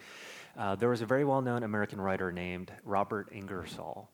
uh, 0.56 0.74
there 0.76 0.90
was 0.90 1.00
a 1.00 1.06
very 1.06 1.24
well 1.24 1.40
known 1.40 1.62
American 1.62 2.00
writer 2.00 2.30
named 2.30 2.70
Robert 2.84 3.28
Ingersoll. 3.32 4.10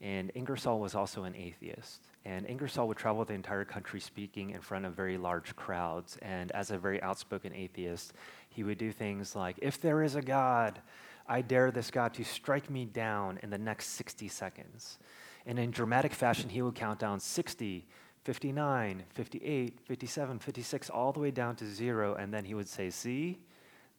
And 0.00 0.32
Ingersoll 0.34 0.80
was 0.80 0.94
also 0.94 1.24
an 1.24 1.34
atheist. 1.36 2.08
And 2.24 2.46
Ingersoll 2.46 2.88
would 2.88 2.96
travel 2.96 3.24
the 3.24 3.34
entire 3.34 3.64
country 3.64 4.00
speaking 4.00 4.50
in 4.50 4.60
front 4.60 4.84
of 4.84 4.94
very 4.94 5.18
large 5.18 5.54
crowds. 5.56 6.18
And 6.22 6.50
as 6.52 6.70
a 6.70 6.78
very 6.78 7.02
outspoken 7.02 7.54
atheist, 7.54 8.12
he 8.48 8.62
would 8.62 8.78
do 8.78 8.92
things 8.92 9.36
like, 9.36 9.58
If 9.60 9.80
there 9.80 10.02
is 10.02 10.14
a 10.14 10.22
God, 10.22 10.80
I 11.26 11.42
dare 11.42 11.70
this 11.70 11.90
God 11.90 12.14
to 12.14 12.24
strike 12.24 12.68
me 12.70 12.84
down 12.84 13.38
in 13.42 13.50
the 13.50 13.58
next 13.58 13.90
60 13.90 14.28
seconds. 14.28 14.98
And 15.46 15.58
in 15.58 15.70
dramatic 15.70 16.12
fashion, 16.12 16.50
he 16.50 16.60
would 16.60 16.74
count 16.74 16.98
down 16.98 17.20
60, 17.20 17.86
59, 18.24 19.04
58, 19.08 19.80
57, 19.80 20.38
56, 20.38 20.90
all 20.90 21.12
the 21.12 21.20
way 21.20 21.30
down 21.30 21.56
to 21.56 21.66
zero. 21.66 22.14
And 22.14 22.32
then 22.32 22.44
he 22.44 22.54
would 22.54 22.68
say, 22.68 22.90
See, 22.90 23.38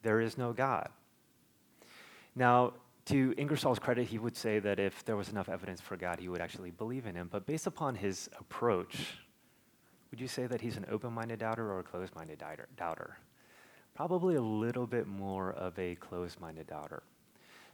there 0.02 0.20
is 0.20 0.36
no 0.36 0.52
God. 0.52 0.88
Now, 2.34 2.74
to 3.06 3.34
Ingersoll's 3.36 3.78
credit, 3.78 4.06
he 4.06 4.18
would 4.18 4.36
say 4.36 4.58
that 4.60 4.78
if 4.78 5.04
there 5.04 5.16
was 5.16 5.28
enough 5.28 5.48
evidence 5.48 5.80
for 5.80 5.96
God, 5.96 6.20
he 6.20 6.28
would 6.28 6.40
actually 6.40 6.70
believe 6.70 7.06
in 7.06 7.14
him. 7.14 7.28
But 7.30 7.46
based 7.46 7.66
upon 7.66 7.96
his 7.96 8.30
approach, 8.38 9.18
would 10.10 10.20
you 10.20 10.28
say 10.28 10.46
that 10.46 10.60
he's 10.60 10.76
an 10.76 10.86
open 10.90 11.12
minded 11.12 11.40
doubter 11.40 11.70
or 11.72 11.80
a 11.80 11.82
closed 11.82 12.14
minded 12.14 12.42
doubter? 12.76 13.18
Probably 13.94 14.36
a 14.36 14.42
little 14.42 14.86
bit 14.86 15.06
more 15.06 15.52
of 15.52 15.78
a 15.78 15.96
closed 15.96 16.40
minded 16.40 16.68
doubter. 16.68 17.02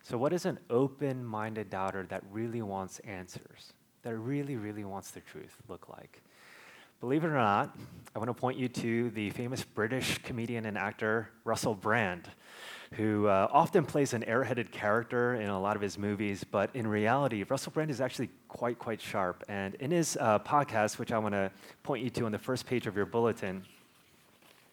So, 0.03 0.17
what 0.17 0.33
is 0.33 0.47
an 0.47 0.59
open 0.71 1.25
minded 1.25 1.69
doubter 1.69 2.07
that 2.09 2.23
really 2.31 2.63
wants 2.63 2.99
answers, 3.01 3.75
that 4.03 4.17
really, 4.17 4.57
really 4.57 4.85
wants 4.85 5.11
the 5.11 5.21
truth 5.21 5.57
look 5.69 5.89
like? 5.89 6.23
Believe 7.01 7.23
it 7.23 7.29
or 7.29 7.35
not, 7.35 7.77
I 8.15 8.19
want 8.19 8.29
to 8.29 8.35
point 8.35 8.59
you 8.59 8.69
to 8.69 9.11
the 9.11 9.31
famous 9.31 9.63
British 9.63 10.19
comedian 10.19 10.67
and 10.67 10.79
actor 10.79 11.31
Russell 11.45 11.75
Brand 11.75 12.29
who 12.95 13.27
uh, 13.27 13.49
often 13.51 13.85
plays 13.85 14.15
an 14.15 14.23
airheaded 14.23 14.71
character 14.71 15.35
in 15.35 15.49
a 15.49 15.61
lot 15.61 15.77
of 15.77 15.83
his 15.83 15.99
movies, 15.99 16.45
but 16.45 16.71
in 16.75 16.87
reality, 16.87 17.45
Russell 17.49 17.73
Brand 17.73 17.91
is 17.91 18.01
actually 18.01 18.31
quite, 18.49 18.79
quite 18.79 19.01
sharp. 19.01 19.45
And 19.49 19.75
in 19.77 19.91
his 19.91 20.17
uh, 20.19 20.39
podcast, 20.39 20.99
which 20.99 21.13
I 21.13 21.19
want 21.19 21.35
to 21.35 21.51
point 21.83 22.03
you 22.03 22.11
to 22.11 22.27
on 22.27 22.33
the 22.33 22.39
first 22.39 22.67
page 22.67 22.87
of 22.87 22.97
your 22.97 23.07
bulletin, 23.07 23.65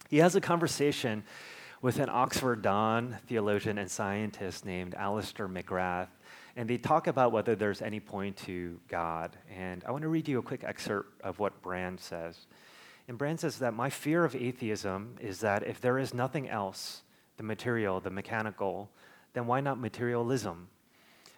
he 0.09 0.17
has 0.17 0.35
a 0.35 0.41
conversation 0.41 1.23
with 1.81 1.99
an 1.99 2.09
Oxford 2.09 2.61
Don 2.61 3.17
theologian 3.27 3.77
and 3.77 3.91
scientist 3.91 4.65
named 4.65 4.95
Alister 4.95 5.47
McGrath. 5.49 6.07
And 6.55 6.69
they 6.69 6.77
talk 6.77 7.07
about 7.07 7.33
whether 7.33 7.53
there's 7.53 7.81
any 7.81 7.99
point 7.99 8.37
to 8.37 8.79
God. 8.87 9.35
And 9.53 9.83
I 9.85 9.91
want 9.91 10.03
to 10.03 10.07
read 10.07 10.27
you 10.27 10.39
a 10.39 10.41
quick 10.41 10.63
excerpt 10.63 11.21
of 11.21 11.37
what 11.37 11.61
Brand 11.61 11.99
says. 11.99 12.47
And 13.07 13.17
Brand 13.17 13.41
says 13.41 13.59
that 13.59 13.73
my 13.73 13.89
fear 13.89 14.23
of 14.23 14.35
atheism 14.35 15.17
is 15.19 15.41
that 15.41 15.63
if 15.63 15.81
there 15.81 15.99
is 15.99 16.13
nothing 16.13 16.47
else, 16.49 17.01
the 17.37 17.43
material, 17.43 17.99
the 17.99 18.09
mechanical, 18.09 18.89
then 19.33 19.47
why 19.47 19.61
not 19.61 19.79
materialism? 19.79 20.67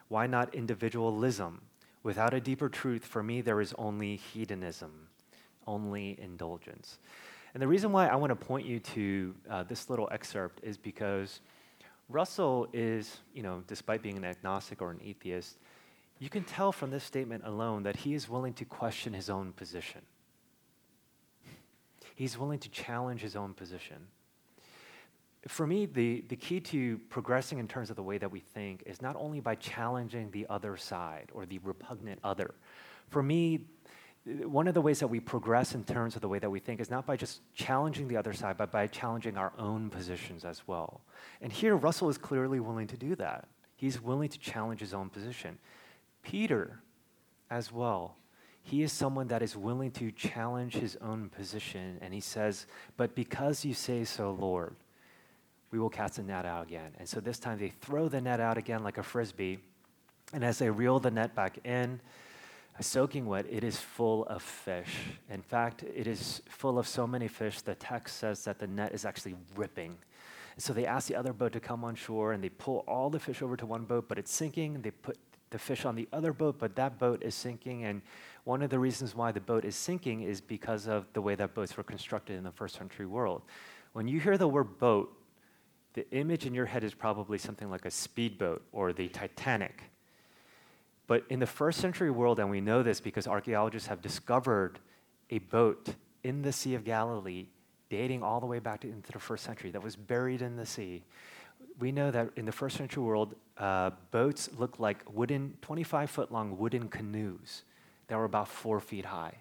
Why 0.08 0.28
not 0.28 0.54
individualism? 0.54 1.62
Without 2.04 2.34
a 2.34 2.40
deeper 2.40 2.70
truth, 2.70 3.04
for 3.06 3.24
me, 3.24 3.42
there 3.42 3.60
is 3.60 3.74
only 3.78 4.16
hedonism, 4.16 5.08
only 5.66 6.18
indulgence. 6.22 7.00
And 7.54 7.62
the 7.62 7.68
reason 7.68 7.92
why 7.92 8.08
I 8.08 8.16
want 8.16 8.30
to 8.30 8.36
point 8.36 8.66
you 8.66 8.80
to 8.80 9.36
uh, 9.50 9.64
this 9.64 9.90
little 9.90 10.08
excerpt 10.12 10.60
is 10.64 10.78
because 10.78 11.42
Russell 12.10 12.68
is, 12.72 13.18
you 13.34 13.44
know, 13.44 13.64
despite 13.68 14.02
being 14.02 14.16
an 14.18 14.24
agnostic 14.24 14.82
or 14.82 14.92
an 14.92 15.00
atheist, 15.04 15.58
you 16.20 16.30
can 16.30 16.44
tell 16.44 16.72
from 16.72 16.92
this 16.92 17.04
statement 17.04 17.44
alone 17.46 17.84
that 17.84 17.98
he 17.98 18.14
is 18.14 18.30
willing 18.30 18.54
to 18.54 18.66
question 18.66 19.14
his 19.14 19.30
own 19.30 19.52
position. 19.54 20.02
He's 22.16 22.38
willing 22.38 22.60
to 22.60 22.70
challenge 22.70 23.22
his 23.22 23.36
own 23.36 23.54
position 23.54 24.08
for 25.48 25.68
me, 25.68 25.86
the, 25.86 26.24
the 26.28 26.36
key 26.36 26.60
to 26.60 26.98
progressing 27.10 27.60
in 27.60 27.68
terms 27.68 27.90
of 27.90 27.96
the 27.96 28.04
way 28.04 28.18
that 28.18 28.32
we 28.32 28.40
think 28.40 28.84
is 28.86 29.02
not 29.02 29.16
only 29.16 29.40
by 29.40 29.56
challenging 29.56 30.32
the 30.32 30.46
other 30.50 30.78
side 30.78 31.30
or 31.34 31.46
the 31.46 31.60
repugnant 31.60 32.20
other. 32.24 32.54
For 33.10 33.24
me, 33.24 33.62
one 34.26 34.68
of 34.68 34.74
the 34.74 34.82
ways 34.82 35.00
that 35.00 35.08
we 35.08 35.20
progress 35.20 35.74
in 35.74 35.84
terms 35.86 36.16
of 36.16 36.22
the 36.22 36.28
way 36.28 36.40
that 36.40 36.50
we 36.50 36.60
think 36.60 36.82
is 36.82 36.90
not 36.90 37.06
by 37.06 37.16
just 37.16 37.42
challenging 37.54 38.08
the 38.08 38.18
other 38.18 38.34
side, 38.34 38.58
but 38.58 38.72
by 38.72 38.88
challenging 38.88 39.38
our 39.38 39.54
own 39.58 39.90
positions 39.90 40.44
as 40.44 40.68
well. 40.68 41.02
And 41.42 41.52
here, 41.52 41.76
Russell 41.76 42.10
is 42.10 42.18
clearly 42.18 42.60
willing 42.60 42.88
to 42.88 42.98
do 42.98 43.16
that. 43.16 43.48
He's 43.78 44.02
willing 44.02 44.30
to 44.30 44.40
challenge 44.40 44.82
his 44.82 44.94
own 44.94 45.10
position. 45.10 45.60
Peter, 46.24 46.82
as 47.50 47.72
well, 47.72 48.18
he 48.64 48.84
is 48.84 48.92
someone 48.92 49.28
that 49.30 49.42
is 49.42 49.56
willing 49.56 49.92
to 49.92 50.12
challenge 50.12 50.74
his 50.74 50.98
own 50.98 51.30
position. 51.30 51.98
And 52.02 52.14
he 52.14 52.20
says, 52.20 52.66
But 52.98 53.16
because 53.16 53.64
you 53.64 53.74
say 53.74 54.04
so, 54.04 54.32
Lord, 54.32 54.76
we 55.72 55.80
will 55.80 55.90
cast 55.90 56.16
the 56.16 56.24
net 56.24 56.46
out 56.46 56.68
again. 56.68 56.92
And 57.00 57.08
so 57.08 57.20
this 57.20 57.40
time 57.40 57.60
they 57.60 57.70
throw 57.70 58.08
the 58.08 58.22
net 58.22 58.40
out 58.40 58.58
again 58.58 58.84
like 58.84 58.98
a 58.98 59.04
frisbee. 59.04 59.60
And 60.34 60.44
as 60.44 60.60
they 60.60 60.70
reel 60.70 61.00
the 61.00 61.12
net 61.12 61.36
back 61.36 61.60
in, 61.66 62.00
soaking 62.80 63.26
wet, 63.26 63.46
it 63.50 63.64
is 63.64 63.78
full 63.78 64.26
of 64.26 64.42
fish. 64.42 64.96
In 65.30 65.42
fact, 65.42 65.84
it 65.84 66.08
is 66.08 66.42
full 66.50 66.78
of 66.78 66.88
so 66.88 67.08
many 67.08 67.28
fish, 67.28 67.62
the 67.62 67.76
text 67.76 68.18
says 68.18 68.44
that 68.44 68.60
the 68.60 68.68
net 68.68 68.94
is 68.94 69.06
actually 69.06 69.36
ripping. 69.56 69.98
So 70.60 70.74
they 70.74 70.86
ask 70.86 71.08
the 71.08 71.16
other 71.16 71.34
boat 71.34 71.54
to 71.54 71.60
come 71.60 71.84
on 71.84 71.96
shore 71.96 72.34
and 72.34 72.44
they 72.44 72.50
pull 72.50 72.84
all 72.88 73.10
the 73.10 73.20
fish 73.20 73.42
over 73.42 73.56
to 73.58 73.66
one 73.66 73.84
boat, 73.84 74.06
but 74.08 74.18
it's 74.18 74.32
sinking. 74.32 74.82
They 74.82 74.92
put 74.92 75.18
the 75.50 75.60
fish 75.60 75.86
on 75.86 75.96
the 75.96 76.08
other 76.12 76.34
boat, 76.34 76.58
but 76.60 76.76
that 76.76 77.00
boat 77.00 77.24
is 77.24 77.36
sinking. 77.36 77.86
And 77.86 78.02
one 78.44 78.62
of 78.62 78.70
the 78.70 78.80
reasons 78.80 79.16
why 79.16 79.32
the 79.32 79.40
boat 79.40 79.66
is 79.66 79.76
sinking 79.76 80.22
is 80.22 80.42
because 80.42 80.88
of 80.88 81.06
the 81.14 81.22
way 81.22 81.36
that 81.36 81.54
boats 81.54 81.78
were 81.78 81.84
constructed 81.84 82.38
in 82.38 82.44
the 82.44 82.52
first 82.52 82.76
century 82.76 83.06
world. 83.06 83.44
When 83.94 84.08
you 84.08 84.20
hear 84.20 84.38
the 84.38 84.48
word 84.48 84.78
boat, 84.80 85.17
the 85.98 86.08
image 86.12 86.46
in 86.46 86.54
your 86.54 86.68
head 86.68 86.84
is 86.84 86.94
probably 86.94 87.40
something 87.40 87.72
like 87.72 87.84
a 87.84 87.90
speedboat 87.90 88.64
or 88.72 88.94
the 88.94 89.08
Titanic. 89.08 89.82
But 91.08 91.26
in 91.28 91.40
the 91.40 91.48
first 91.48 91.80
century 91.80 92.12
world, 92.12 92.40
and 92.40 92.52
we 92.52 92.62
know 92.62 92.84
this 92.84 93.00
because 93.00 93.26
archaeologists 93.26 93.88
have 93.88 94.00
discovered 94.00 94.78
a 95.32 95.40
boat 95.40 95.96
in 96.24 96.44
the 96.44 96.52
Sea 96.52 96.76
of 96.76 96.86
Galilee 96.86 97.48
dating 97.90 98.22
all 98.22 98.40
the 98.40 98.46
way 98.46 98.60
back 98.60 98.82
to, 98.82 98.88
into 98.88 99.12
the 99.12 99.18
first 99.18 99.44
century 99.44 99.72
that 99.72 99.82
was 99.82 99.96
buried 99.96 100.44
in 100.44 100.56
the 100.56 100.68
sea. 100.68 101.04
We 101.80 101.92
know 101.92 102.12
that 102.12 102.30
in 102.36 102.46
the 102.46 102.52
first 102.52 102.78
century 102.78 103.02
world, 103.02 103.34
uh, 103.58 103.90
boats 104.12 104.52
looked 104.56 104.80
like 104.80 105.04
wooden, 105.12 105.58
25 105.64 106.12
foot 106.12 106.32
long 106.32 106.60
wooden 106.60 106.90
canoes 106.90 107.64
that 108.08 108.18
were 108.18 108.26
about 108.26 108.50
four 108.50 108.80
feet 108.80 109.06
high. 109.06 109.34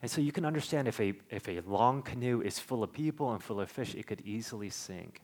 And 0.00 0.08
so 0.08 0.20
you 0.20 0.30
can 0.30 0.44
understand 0.44 0.86
if 0.86 1.00
a, 1.00 1.14
if 1.28 1.48
a 1.48 1.58
long 1.66 2.02
canoe 2.02 2.40
is 2.40 2.60
full 2.60 2.84
of 2.84 2.92
people 2.92 3.32
and 3.32 3.42
full 3.42 3.60
of 3.60 3.68
fish, 3.68 3.96
it 3.96 4.06
could 4.06 4.20
easily 4.20 4.70
sink. 4.70 5.22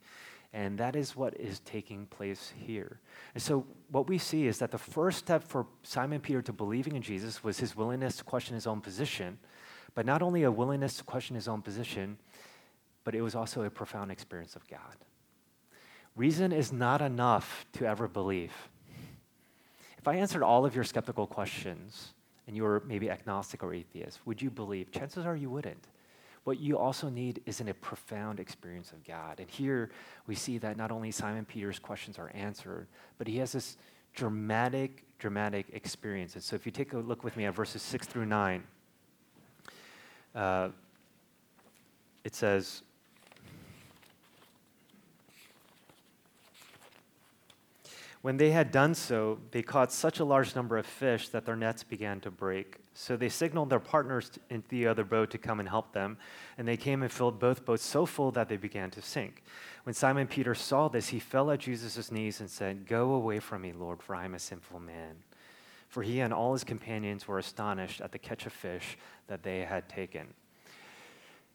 And 0.55 0.79
that 0.79 0.95
is 0.95 1.17
what 1.17 1.35
is 1.35 1.59
taking 1.61 2.07
place 2.07 2.53
here. 2.57 3.01
And 3.35 3.43
so, 3.43 3.67
what 3.91 4.09
we 4.09 4.19
see 4.19 4.47
is 4.47 4.59
that 4.59 4.71
the 4.71 4.79
first 4.79 5.19
step 5.19 5.43
for 5.43 5.67
Simon 5.83 6.21
Peter 6.21 6.41
to 6.43 6.53
believing 6.53 6.95
in 6.95 7.03
Jesus 7.03 7.43
was 7.43 7.59
his 7.59 7.75
willingness 7.75 8.19
to 8.19 8.25
question 8.25 8.55
his 8.55 8.65
own 8.65 8.81
position, 8.81 9.39
but 9.97 10.07
not 10.07 10.23
only 10.23 10.45
a 10.45 10.53
willingness 10.53 10.97
to 10.99 11.05
question 11.05 11.35
his 11.35 11.49
own 11.49 11.61
position, 11.61 12.19
but 13.03 13.17
it 13.17 13.21
was 13.21 13.35
also 13.35 13.65
a 13.65 13.71
profound 13.71 14.13
experience 14.13 14.55
of 14.55 14.65
God. 14.69 14.97
Reason 16.15 16.53
is 16.53 16.73
not 16.73 17.03
enough 17.03 17.67
to 17.73 17.85
ever 17.85 18.07
believe. 18.07 18.53
If 19.99 20.07
I 20.07 20.15
answered 20.15 20.45
all 20.45 20.65
of 20.65 20.77
your 20.77 20.85
skeptical 20.85 21.27
questions 21.27 22.15
and 22.47 22.55
you 22.55 22.63
were 22.63 22.81
maybe 22.87 23.11
agnostic 23.11 23.65
or 23.65 23.75
atheist, 23.75 24.21
would 24.25 24.41
you 24.41 24.51
believe? 24.51 24.93
Chances 24.93 25.27
are 25.27 25.35
you 25.35 25.51
wouldn't. 25.51 25.89
What 26.45 26.61
you 26.61 26.77
also 26.77 27.09
need 27.09 27.41
is 27.47 27.61
in 27.61 27.69
a 27.69 27.75
profound 27.75 28.39
experience 28.39 28.93
of 28.93 29.03
God. 29.05 29.41
And 29.41 29.51
here 29.51 29.91
we 30.27 30.35
see 30.35 30.59
that 30.59 30.77
not 30.77 30.91
only 30.91 31.11
Simon 31.11 31.47
Peter's 31.47 31.79
questions 31.79 32.19
are 32.19 32.31
answered, 32.35 32.87
but 33.17 33.27
he 33.27 33.39
has 33.39 33.53
this 33.53 33.79
dramatic, 34.15 35.05
dramatic 35.19 35.67
experience. 35.73 36.35
And 36.35 36.43
so 36.43 36.55
if 36.55 36.67
you 36.67 36.73
take 36.73 36.93
a 36.93 36.99
look 36.99 37.25
with 37.25 37.37
me 37.37 37.47
at 37.47 37.55
verses 37.55 37.81
6 37.83 38.07
through 38.07 38.27
9, 38.27 38.63
uh, 40.35 40.69
it 42.25 42.35
says, 42.35 42.83
When 48.21 48.39
they 48.39 48.53
had 48.53 48.71
done 48.71 48.95
so, 48.95 49.39
they 49.51 49.63
caught 49.63 49.93
such 49.93 50.19
a 50.19 50.25
large 50.25 50.55
number 50.55 50.79
of 50.79 50.87
fish 50.87 51.29
that 51.29 51.45
their 51.45 51.57
nets 51.57 51.85
began 51.85 52.21
to 52.21 52.31
break. 52.31 52.79
So 52.97 53.17
they 53.17 53.29
signaled 53.29 53.71
their 53.71 53.81
partners 53.81 54.31
in 54.49 54.63
the 54.69 54.87
other 54.87 55.03
boat 55.03 55.31
to 55.33 55.39
come 55.39 55.59
and 55.59 55.69
help 55.69 55.93
them, 55.93 56.17
and 56.57 56.67
they 56.67 56.77
came 56.77 57.03
and 57.03 57.11
filled 57.11 57.41
both 57.41 57.65
boats 57.65 57.85
so 57.85 58.07
full 58.07 58.31
that 58.31 58.49
they 58.49 58.57
began 58.57 58.91
to 58.93 59.03
sink. 59.03 59.43
When 59.83 59.95
Simon 59.95 60.29
Peter 60.29 60.55
saw 60.55 60.87
this, 60.87 61.09
he 61.09 61.19
fell 61.19 61.51
at 61.51 61.59
Jesus' 61.59 62.13
knees 62.13 62.39
and 62.39 62.49
said, 62.49 62.87
Go 62.87 63.15
away 63.15 63.41
from 63.41 63.63
me, 63.63 63.73
Lord, 63.73 64.01
for 64.01 64.15
I 64.15 64.25
am 64.25 64.35
a 64.35 64.39
sinful 64.39 64.79
man. 64.79 65.17
For 65.89 66.05
he 66.05 66.21
and 66.21 66.33
all 66.33 66.53
his 66.53 66.63
companions 66.63 67.27
were 67.27 67.39
astonished 67.39 68.01
at 68.01 68.13
the 68.13 68.19
catch 68.19 68.47
of 68.47 68.53
fish 68.53 68.97
that 69.27 69.43
they 69.43 69.61
had 69.61 69.89
taken. 69.89 70.29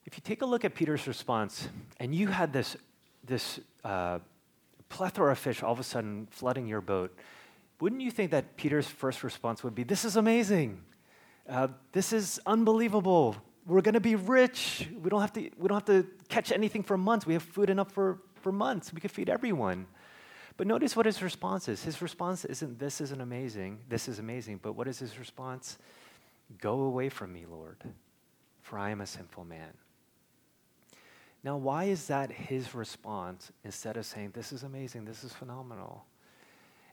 If 0.05 0.17
you 0.17 0.21
take 0.23 0.41
a 0.41 0.45
look 0.45 0.65
at 0.65 0.75
Peter's 0.75 1.07
response, 1.07 1.69
and 2.01 2.13
you 2.13 2.27
had 2.27 2.51
this, 2.51 2.75
this 3.25 3.61
uh, 3.85 4.19
plethora 4.89 5.31
of 5.31 5.39
fish 5.39 5.63
all 5.63 5.71
of 5.71 5.79
a 5.79 5.83
sudden 5.83 6.27
flooding 6.31 6.67
your 6.67 6.81
boat, 6.81 7.17
wouldn't 7.79 8.01
you 8.01 8.11
think 8.11 8.31
that 8.31 8.57
Peter's 8.57 8.87
first 8.87 9.23
response 9.23 9.63
would 9.63 9.73
be, 9.73 9.83
This 9.83 10.03
is 10.03 10.17
amazing. 10.17 10.81
Uh, 11.49 11.67
this 11.93 12.13
is 12.13 12.39
unbelievable. 12.45 13.35
We're 13.65 13.81
going 13.81 13.95
to 13.95 13.99
be 13.99 14.15
rich. 14.15 14.87
We 15.01 15.09
don't, 15.09 15.21
have 15.21 15.33
to, 15.33 15.41
we 15.57 15.67
don't 15.67 15.77
have 15.77 15.85
to 15.85 16.07
catch 16.27 16.51
anything 16.51 16.83
for 16.83 16.95
months. 16.95 17.25
We 17.25 17.33
have 17.33 17.41
food 17.41 17.71
enough 17.71 17.91
for, 17.91 18.19
for 18.35 18.51
months. 18.51 18.93
We 18.93 19.01
could 19.01 19.09
feed 19.09 19.29
everyone. 19.29 19.87
But 20.57 20.67
notice 20.67 20.95
what 20.95 21.07
his 21.07 21.23
response 21.23 21.67
is. 21.67 21.83
His 21.83 22.01
response 22.01 22.45
isn't, 22.45 22.77
This 22.77 23.01
isn't 23.01 23.19
amazing. 23.19 23.79
This 23.89 24.07
is 24.07 24.19
amazing. 24.19 24.59
But 24.61 24.73
what 24.73 24.87
is 24.87 24.99
his 24.99 25.17
response? 25.17 25.79
Go 26.61 26.81
away 26.81 27.09
from 27.09 27.33
me, 27.33 27.45
Lord, 27.49 27.77
for 28.61 28.77
I 28.77 28.91
am 28.91 29.01
a 29.01 29.07
sinful 29.07 29.45
man. 29.45 29.73
Now, 31.43 31.57
why 31.57 31.85
is 31.85 32.07
that 32.07 32.31
his 32.31 32.75
response 32.75 33.51
instead 33.63 33.97
of 33.97 34.05
saying, 34.05 34.31
This 34.33 34.51
is 34.51 34.63
amazing, 34.63 35.05
this 35.05 35.23
is 35.23 35.33
phenomenal? 35.33 36.05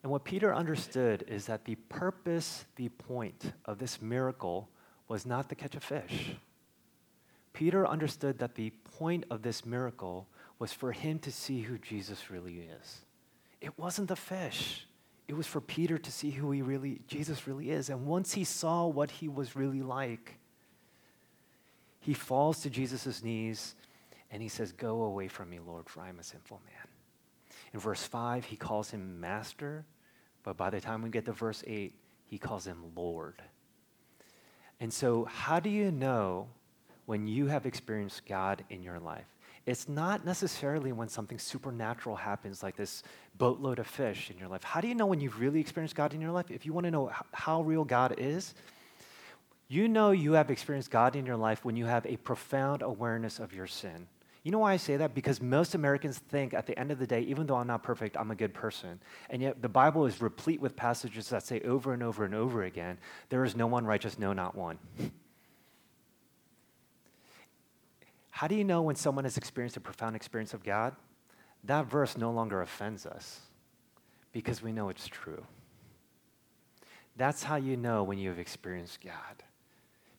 And 0.07 0.13
what 0.13 0.23
Peter 0.23 0.55
understood 0.55 1.25
is 1.27 1.47
that 1.47 1.65
the 1.65 1.75
purpose, 1.75 2.65
the 2.77 2.91
point 2.91 3.53
of 3.65 3.79
this 3.79 4.01
miracle 4.01 4.69
was 5.09 5.27
not 5.27 5.49
to 5.49 5.57
catch 5.57 5.75
a 5.75 5.81
fish. 5.81 6.37
Peter 7.53 7.85
understood 7.85 8.39
that 8.39 8.55
the 8.55 8.71
point 8.99 9.25
of 9.31 9.43
this 9.43 9.67
miracle 9.67 10.29
was 10.61 10.73
for 10.73 10.93
him 10.93 11.19
to 11.19 11.33
see 11.33 11.63
who 11.63 11.77
Jesus 11.79 12.31
really 12.31 12.69
is. 12.81 13.01
It 13.61 13.77
wasn't 13.77 14.07
the 14.07 14.15
fish, 14.15 14.87
It 15.27 15.35
was 15.35 15.49
for 15.49 15.61
Peter 15.61 15.99
to 15.99 16.13
see 16.13 16.31
who 16.31 16.53
he 16.53 16.63
really, 16.63 17.01
Jesus 17.09 17.49
really 17.49 17.73
is. 17.73 17.91
And 17.91 18.07
once 18.07 18.33
he 18.33 18.45
saw 18.45 18.87
what 18.87 19.11
he 19.11 19.27
was 19.27 19.57
really 19.57 19.83
like, 19.83 20.39
he 21.99 22.15
falls 22.15 22.61
to 22.61 22.71
Jesus' 22.71 23.25
knees 23.25 23.75
and 24.31 24.41
he 24.41 24.49
says, 24.49 24.71
Go 24.71 25.03
away 25.03 25.27
from 25.27 25.51
me, 25.51 25.59
Lord, 25.59 25.89
for 25.89 26.01
I 26.01 26.11
am 26.11 26.21
a 26.21 26.23
sinful 26.23 26.61
man. 26.65 26.87
In 27.75 27.81
verse 27.81 28.05
5, 28.05 28.45
he 28.45 28.57
calls 28.57 28.91
him 28.93 29.19
master, 29.19 29.85
but 30.47 30.57
by 30.57 30.71
the 30.71 30.81
time 30.81 31.03
we 31.03 31.11
get 31.11 31.25
to 31.25 31.33
verse 31.33 31.65
8, 31.67 31.93
he 32.25 32.39
calls 32.39 32.65
him 32.65 32.93
Lord. 32.95 33.43
And 34.79 34.93
so, 34.93 35.25
how 35.25 35.59
do 35.59 35.69
you 35.69 35.91
know 35.91 36.47
when 37.07 37.27
you 37.27 37.49
have 37.49 37.67
experienced 37.67 38.25
God 38.27 38.65
in 38.71 38.85
your 38.85 39.01
life? 39.01 39.27
It's 39.67 39.89
not 39.89 40.25
necessarily 40.25 40.93
when 40.93 41.09
something 41.09 41.41
supernatural 41.41 42.15
happens, 42.15 42.63
like 42.63 42.77
this 42.77 43.03
boatload 43.37 43.81
of 43.81 43.89
fish 43.89 44.31
in 44.31 44.39
your 44.39 44.47
life. 44.47 44.63
How 44.63 44.81
do 44.81 44.87
you 44.87 44.95
know 44.95 45.07
when 45.07 45.21
you've 45.21 45.41
really 45.41 45.59
experienced 45.59 45.97
God 45.97 46.15
in 46.15 46.21
your 46.21 46.31
life? 46.31 46.49
If 46.49 46.65
you 46.65 46.73
want 46.73 46.85
to 46.85 46.93
know 46.93 47.11
how 47.33 47.63
real 47.63 47.85
God 47.85 48.15
is, 48.17 48.55
you 49.67 49.89
know 49.89 50.13
you 50.13 50.35
have 50.35 50.53
experienced 50.53 50.93
God 50.93 51.17
in 51.17 51.27
your 51.27 51.37
life 51.37 51.65
when 51.65 51.75
you 51.75 51.87
have 51.87 52.07
a 52.07 52.19
profound 52.19 52.83
awareness 52.83 53.41
of 53.41 53.53
your 53.53 53.67
sin. 53.67 54.07
You 54.47 54.53
know 54.53 54.61
why 54.61 54.75
I 54.75 54.77
say 54.77 54.97
that? 54.99 55.13
Because 55.13 55.43
most 55.43 55.75
Americans 55.75 56.19
think 56.19 56.55
at 56.55 56.67
the 56.67 56.79
end 56.79 56.93
of 56.93 57.01
the 57.01 57.07
day, 57.09 57.23
even 57.23 57.49
though 57.49 57.57
I'm 57.57 57.67
not 57.67 57.83
perfect, 57.83 58.17
I'm 58.17 58.31
a 58.31 58.37
good 58.37 58.55
person. 58.55 59.01
And 59.29 59.43
yet 59.43 59.61
the 59.61 59.69
Bible 59.69 60.07
is 60.07 60.23
replete 60.23 60.61
with 60.61 60.77
passages 60.77 61.29
that 61.31 61.43
say 61.43 61.61
over 61.63 61.93
and 61.93 62.01
over 62.01 62.25
and 62.25 62.33
over 62.33 62.63
again, 62.63 62.99
there 63.29 63.43
is 63.43 63.57
no 63.57 63.67
one 63.67 63.85
righteous, 63.85 64.21
no, 64.21 64.33
not 64.33 64.55
one. 64.55 64.79
How 68.31 68.47
do 68.47 68.55
you 68.55 68.63
know 68.63 68.83
when 68.83 68.95
someone 68.95 69.25
has 69.25 69.37
experienced 69.37 69.79
a 69.79 69.81
profound 69.81 70.15
experience 70.15 70.55
of 70.55 70.63
God? 70.63 70.95
That 71.65 71.87
verse 71.87 72.17
no 72.17 72.31
longer 72.31 72.63
offends 72.63 73.05
us 73.05 73.41
because 74.31 74.63
we 74.63 74.71
know 74.71 74.91
it's 74.91 75.09
true. 75.09 75.45
That's 77.17 77.43
how 77.43 77.57
you 77.57 77.77
know 77.77 78.05
when 78.05 78.17
you 78.17 78.29
have 78.29 78.39
experienced 78.39 79.01
God 79.01 79.43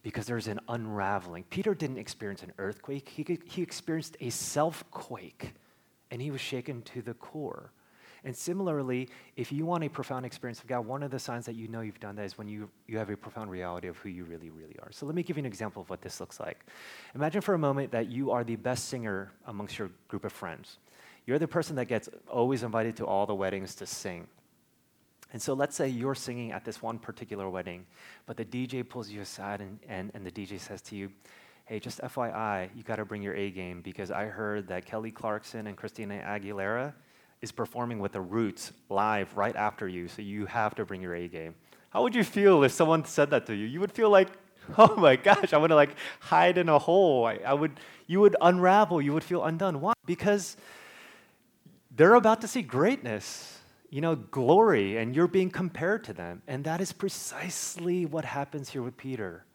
because 0.07 0.25
there's 0.25 0.47
an 0.47 0.57
unraveling. 0.69 1.43
Peter 1.49 1.75
didn't 1.75 1.97
experience 1.97 2.41
an 2.41 2.53
earthquake, 2.59 3.09
he, 3.09 3.37
he 3.43 3.61
experienced 3.61 4.15
a 4.21 4.29
self 4.29 4.89
quake, 4.89 5.51
and 6.11 6.21
he 6.21 6.31
was 6.31 6.39
shaken 6.39 6.81
to 6.83 7.01
the 7.01 7.13
core. 7.15 7.73
And 8.23 8.33
similarly, 8.33 9.09
if 9.35 9.51
you 9.51 9.65
want 9.65 9.83
a 9.83 9.89
profound 9.89 10.25
experience 10.25 10.61
of 10.61 10.67
God, 10.67 10.85
one 10.85 11.03
of 11.03 11.11
the 11.11 11.19
signs 11.19 11.45
that 11.47 11.55
you 11.55 11.67
know 11.67 11.81
you've 11.81 11.99
done 11.99 12.15
that 12.15 12.23
is 12.23 12.37
when 12.37 12.47
you, 12.47 12.69
you 12.87 12.97
have 12.97 13.09
a 13.09 13.17
profound 13.17 13.51
reality 13.51 13.89
of 13.89 13.97
who 13.97 14.07
you 14.07 14.23
really, 14.23 14.49
really 14.49 14.77
are. 14.81 14.93
So 14.93 15.05
let 15.05 15.13
me 15.13 15.23
give 15.23 15.35
you 15.35 15.41
an 15.41 15.45
example 15.45 15.81
of 15.81 15.89
what 15.89 16.01
this 16.01 16.21
looks 16.21 16.39
like. 16.39 16.65
Imagine 17.13 17.41
for 17.41 17.53
a 17.53 17.59
moment 17.59 17.91
that 17.91 18.07
you 18.07 18.31
are 18.31 18.45
the 18.45 18.55
best 18.55 18.85
singer 18.85 19.33
amongst 19.45 19.77
your 19.77 19.89
group 20.07 20.23
of 20.23 20.31
friends. 20.31 20.77
You're 21.25 21.37
the 21.37 21.49
person 21.49 21.75
that 21.75 21.89
gets 21.89 22.07
always 22.29 22.63
invited 22.63 22.95
to 22.95 23.05
all 23.05 23.25
the 23.25 23.35
weddings 23.35 23.75
to 23.75 23.85
sing. 23.85 24.27
And 25.33 25.41
so 25.41 25.53
let's 25.53 25.75
say 25.75 25.89
you're 25.89 26.15
singing 26.15 26.51
at 26.51 26.63
this 26.63 26.81
one 26.81 26.99
particular 26.99 27.49
wedding, 27.49 27.85
but 28.25 28.37
the 28.37 28.45
DJ 28.45 28.87
pulls 28.87 29.09
you 29.09 29.21
aside 29.21 29.61
and, 29.61 29.79
and, 29.87 30.11
and 30.13 30.25
the 30.25 30.31
DJ 30.31 30.59
says 30.59 30.81
to 30.83 30.95
you, 30.95 31.11
Hey, 31.65 31.81
just 31.81 31.99
FYI, 31.99 32.69
you 32.77 32.83
got 32.83 32.95
to 32.95 33.03
bring 33.03 33.21
your 33.21 33.35
A 33.35 33.51
game 33.51 33.81
because 33.81 34.09
I 34.09 34.27
heard 34.27 34.69
that 34.69 34.85
Kelly 34.85 35.11
Clarkson 35.11 35.67
and 35.67 35.75
Christina 35.75 36.23
Aguilera 36.25 36.93
is 37.41 37.51
performing 37.51 37.99
with 37.99 38.13
the 38.13 38.21
Roots 38.21 38.71
live 38.87 39.35
right 39.35 39.53
after 39.53 39.85
you, 39.85 40.07
so 40.07 40.21
you 40.21 40.45
have 40.45 40.75
to 40.75 40.85
bring 40.85 41.01
your 41.01 41.13
A 41.13 41.27
game. 41.27 41.55
How 41.89 42.03
would 42.03 42.15
you 42.15 42.23
feel 42.23 42.63
if 42.63 42.71
someone 42.71 43.03
said 43.03 43.31
that 43.31 43.45
to 43.47 43.53
you? 43.53 43.65
You 43.65 43.81
would 43.81 43.91
feel 43.91 44.09
like, 44.09 44.29
oh 44.77 44.95
my 44.95 45.17
gosh, 45.17 45.51
I 45.51 45.57
want 45.57 45.71
to 45.71 45.75
like 45.75 45.97
hide 46.21 46.57
in 46.57 46.69
a 46.69 46.79
hole. 46.79 47.25
I, 47.25 47.39
I 47.45 47.53
would, 47.53 47.79
you 48.07 48.21
would 48.21 48.37
unravel. 48.39 49.01
You 49.01 49.11
would 49.11 49.25
feel 49.25 49.43
undone. 49.43 49.81
Why? 49.81 49.91
Because 50.05 50.55
they're 51.93 52.15
about 52.15 52.39
to 52.41 52.47
see 52.47 52.61
greatness 52.61 53.59
you 53.89 54.01
know, 54.01 54.15
glory, 54.15 54.97
and 54.97 55.15
you're 55.15 55.27
being 55.27 55.49
compared 55.49 56.03
to 56.05 56.13
them. 56.13 56.41
And 56.47 56.63
that 56.65 56.81
is 56.81 56.91
precisely 56.91 58.05
what 58.05 58.25
happens 58.25 58.69
here 58.69 58.81
with 58.81 58.97
Peter. 58.97 59.45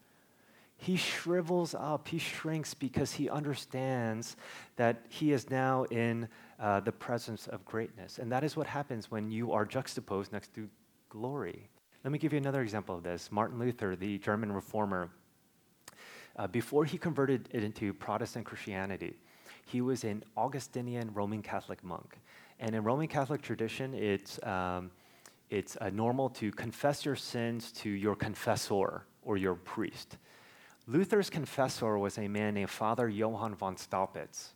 He 0.75 0.97
shrivels 0.97 1.75
up, 1.75 2.07
he 2.07 2.17
shrinks 2.17 2.73
because 2.73 3.13
he 3.13 3.29
understands 3.29 4.35
that 4.75 5.05
he 5.07 5.31
is 5.31 5.49
now 5.49 5.83
in 5.85 6.27
uh, 6.59 6.81
the 6.81 6.91
presence 6.91 7.47
of 7.47 7.63
greatness. 7.63 8.19
And 8.19 8.31
that 8.31 8.43
is 8.43 8.57
what 8.57 8.67
happens 8.67 9.09
when 9.09 9.31
you 9.31 9.53
are 9.53 9.65
juxtaposed 9.65 10.33
next 10.33 10.53
to 10.55 10.67
glory. 11.09 11.69
Let 12.03 12.11
me 12.11 12.17
give 12.17 12.33
you 12.33 12.39
another 12.39 12.61
example 12.61 12.95
of 12.95 13.03
this. 13.03 13.31
Martin 13.31 13.59
Luther, 13.59 13.95
the 13.95 14.17
German 14.17 14.51
reformer, 14.51 15.09
uh, 16.35 16.47
before 16.47 16.83
he 16.83 16.97
converted 16.97 17.47
it 17.53 17.63
into 17.63 17.93
Protestant 17.93 18.45
Christianity, 18.45 19.15
he 19.65 19.79
was 19.79 20.03
an 20.03 20.23
Augustinian 20.35 21.13
Roman 21.13 21.41
Catholic 21.41 21.81
monk. 21.83 22.17
And 22.59 22.75
in 22.75 22.83
Roman 22.83 23.07
Catholic 23.07 23.41
tradition, 23.41 23.93
it's, 23.93 24.41
um, 24.43 24.91
it's 25.49 25.77
normal 25.91 26.29
to 26.31 26.51
confess 26.51 27.05
your 27.05 27.15
sins 27.15 27.71
to 27.73 27.89
your 27.89 28.15
confessor 28.15 29.03
or 29.21 29.37
your 29.37 29.55
priest. 29.55 30.17
Luther's 30.87 31.29
confessor 31.29 31.97
was 31.97 32.17
a 32.17 32.27
man 32.27 32.55
named 32.55 32.69
Father 32.69 33.07
Johann 33.07 33.55
von 33.55 33.75
Staupitz. 33.75 34.53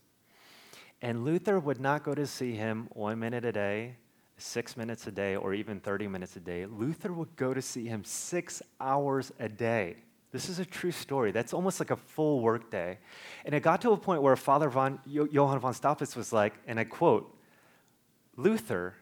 And 1.02 1.24
Luther 1.24 1.60
would 1.60 1.80
not 1.80 2.04
go 2.04 2.16
to 2.16 2.26
see 2.26 2.54
him 2.54 2.88
one 2.94 3.20
minute 3.20 3.46
a 3.46 3.52
day, 3.52 3.96
six 4.38 4.76
minutes 4.76 5.08
a 5.08 5.12
day, 5.12 5.36
or 5.36 5.54
even 5.54 5.80
30 5.80 6.08
minutes 6.08 6.36
a 6.36 6.40
day. 6.40 6.66
Luther 6.66 7.14
would 7.14 7.36
go 7.36 7.54
to 7.54 7.62
see 7.62 7.86
him 7.86 8.04
six 8.04 8.62
hours 8.80 9.32
a 9.40 9.48
day. 9.48 9.98
This 10.32 10.50
is 10.50 10.60
a 10.60 10.66
true 10.66 10.92
story. 10.92 11.32
That's 11.32 11.54
almost 11.54 11.80
like 11.80 11.92
a 11.92 11.96
full 11.96 12.42
workday. 12.42 12.98
And 13.46 13.56
it 13.56 13.62
got 13.62 13.82
to 13.82 13.92
a 13.92 13.98
point 13.98 14.22
where 14.22 14.36
Father 14.36 14.70
von, 14.70 15.00
Johann 15.06 15.60
von 15.60 15.74
Staupitz 15.74 16.16
was 16.16 16.34
like, 16.34 16.54
and 16.68 16.80
I 16.80 16.84
quote, 16.84 17.34
Luther, 18.38 18.94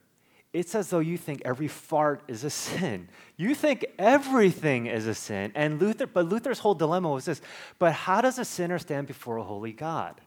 it's 0.54 0.74
as 0.74 0.90
though 0.90 1.00
you 1.00 1.18
think 1.18 1.42
every 1.44 1.68
fart 1.68 2.24
is 2.30 2.46
a 2.46 2.50
sin. 2.50 3.10
You 3.36 3.54
think 3.54 3.86
everything 4.00 4.86
is 4.86 5.06
a 5.06 5.14
sin. 5.14 5.52
And 5.54 5.82
Luther, 5.82 6.08
but 6.08 6.28
Luther's 6.28 6.60
whole 6.60 6.74
dilemma 6.74 7.10
was 7.10 7.26
this 7.26 7.42
but 7.78 7.92
how 7.92 8.22
does 8.22 8.40
a 8.40 8.46
sinner 8.46 8.80
stand 8.80 9.06
before 9.08 9.36
a 9.36 9.44
holy 9.44 9.74
God? 9.74 10.22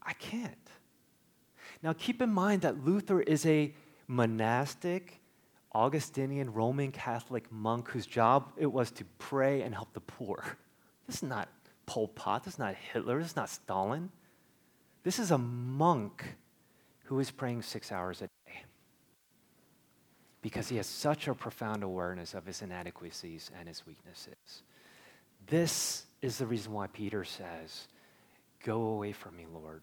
I 0.00 0.12
can't. 0.12 0.54
Now 1.82 1.94
keep 1.94 2.22
in 2.22 2.30
mind 2.30 2.62
that 2.62 2.84
Luther 2.84 3.20
is 3.20 3.44
a 3.44 3.74
monastic, 4.06 5.20
Augustinian 5.74 6.52
Roman 6.52 6.92
Catholic 6.92 7.50
monk 7.50 7.88
whose 7.88 8.06
job 8.06 8.52
it 8.56 8.70
was 8.70 8.92
to 8.92 9.04
pray 9.18 9.62
and 9.62 9.74
help 9.74 9.92
the 9.92 10.00
poor. 10.00 10.44
This 11.06 11.16
is 11.16 11.22
not 11.24 11.48
Pol 11.86 12.08
Pot, 12.08 12.44
this 12.44 12.54
is 12.54 12.58
not 12.58 12.76
Hitler, 12.76 13.18
this 13.18 13.32
is 13.32 13.36
not 13.36 13.50
Stalin. 13.50 14.10
This 15.02 15.18
is 15.18 15.32
a 15.32 15.38
monk 15.38 16.24
who 17.04 17.18
is 17.20 17.30
praying 17.30 17.62
six 17.62 17.92
hours 17.92 18.22
a 18.22 18.26
day 18.26 18.62
because 20.42 20.68
he 20.68 20.76
has 20.76 20.86
such 20.86 21.26
a 21.26 21.34
profound 21.34 21.82
awareness 21.82 22.34
of 22.34 22.44
his 22.44 22.60
inadequacies 22.60 23.50
and 23.58 23.66
his 23.66 23.86
weaknesses. 23.86 24.62
This 25.46 26.04
is 26.20 26.38
the 26.38 26.46
reason 26.46 26.72
why 26.72 26.86
Peter 26.88 27.24
says, 27.24 27.88
Go 28.62 28.88
away 28.88 29.12
from 29.12 29.36
me, 29.36 29.46
Lord, 29.52 29.82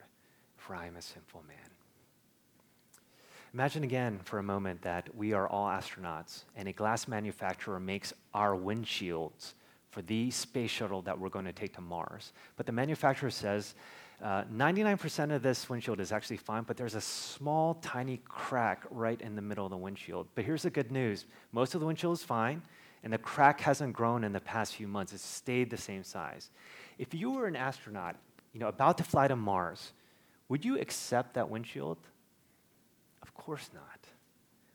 for 0.57 0.75
I 0.75 0.85
am 0.85 0.97
a 0.97 1.01
sinful 1.01 1.43
man. 1.47 1.57
Imagine 3.53 3.83
again 3.83 4.19
for 4.23 4.39
a 4.39 4.43
moment 4.43 4.81
that 4.83 5.15
we 5.15 5.33
are 5.33 5.47
all 5.47 5.67
astronauts 5.67 6.43
and 6.55 6.67
a 6.67 6.73
glass 6.73 7.07
manufacturer 7.07 7.79
makes 7.79 8.13
our 8.33 8.55
windshields 8.55 9.53
for 9.91 10.01
the 10.01 10.31
space 10.31 10.71
shuttle 10.71 11.01
that 11.03 11.19
we're 11.19 11.29
going 11.29 11.45
to 11.45 11.53
take 11.53 11.75
to 11.75 11.81
Mars. 11.81 12.33
But 12.55 12.65
the 12.65 12.71
manufacturer 12.71 13.29
says 13.29 13.75
99% 14.23 15.31
uh, 15.31 15.35
of 15.35 15.41
this 15.41 15.69
windshield 15.69 15.99
is 15.99 16.11
actually 16.11 16.37
fine, 16.37 16.63
but 16.63 16.77
there's 16.77 16.95
a 16.95 17.01
small, 17.01 17.75
tiny 17.75 18.21
crack 18.25 18.85
right 18.89 19.19
in 19.19 19.35
the 19.35 19.41
middle 19.41 19.65
of 19.65 19.71
the 19.71 19.77
windshield. 19.77 20.27
But 20.33 20.45
here's 20.45 20.63
the 20.63 20.69
good 20.69 20.91
news 20.91 21.25
most 21.51 21.75
of 21.75 21.81
the 21.81 21.87
windshield 21.87 22.17
is 22.17 22.23
fine, 22.23 22.61
and 23.03 23.11
the 23.11 23.17
crack 23.17 23.59
hasn't 23.61 23.93
grown 23.93 24.23
in 24.23 24.31
the 24.31 24.39
past 24.39 24.75
few 24.75 24.87
months. 24.87 25.13
It's 25.13 25.25
stayed 25.25 25.69
the 25.69 25.77
same 25.77 26.03
size. 26.03 26.49
If 26.97 27.13
you 27.13 27.31
were 27.31 27.47
an 27.47 27.55
astronaut, 27.55 28.15
you 28.53 28.59
know, 28.59 28.67
about 28.67 28.97
to 28.99 29.03
fly 29.03 29.27
to 29.27 29.35
Mars, 29.35 29.91
would 30.49 30.63
you 30.63 30.79
accept 30.79 31.33
that 31.33 31.49
windshield? 31.49 31.97
Of 33.21 33.33
course 33.33 33.69
not. 33.73 33.99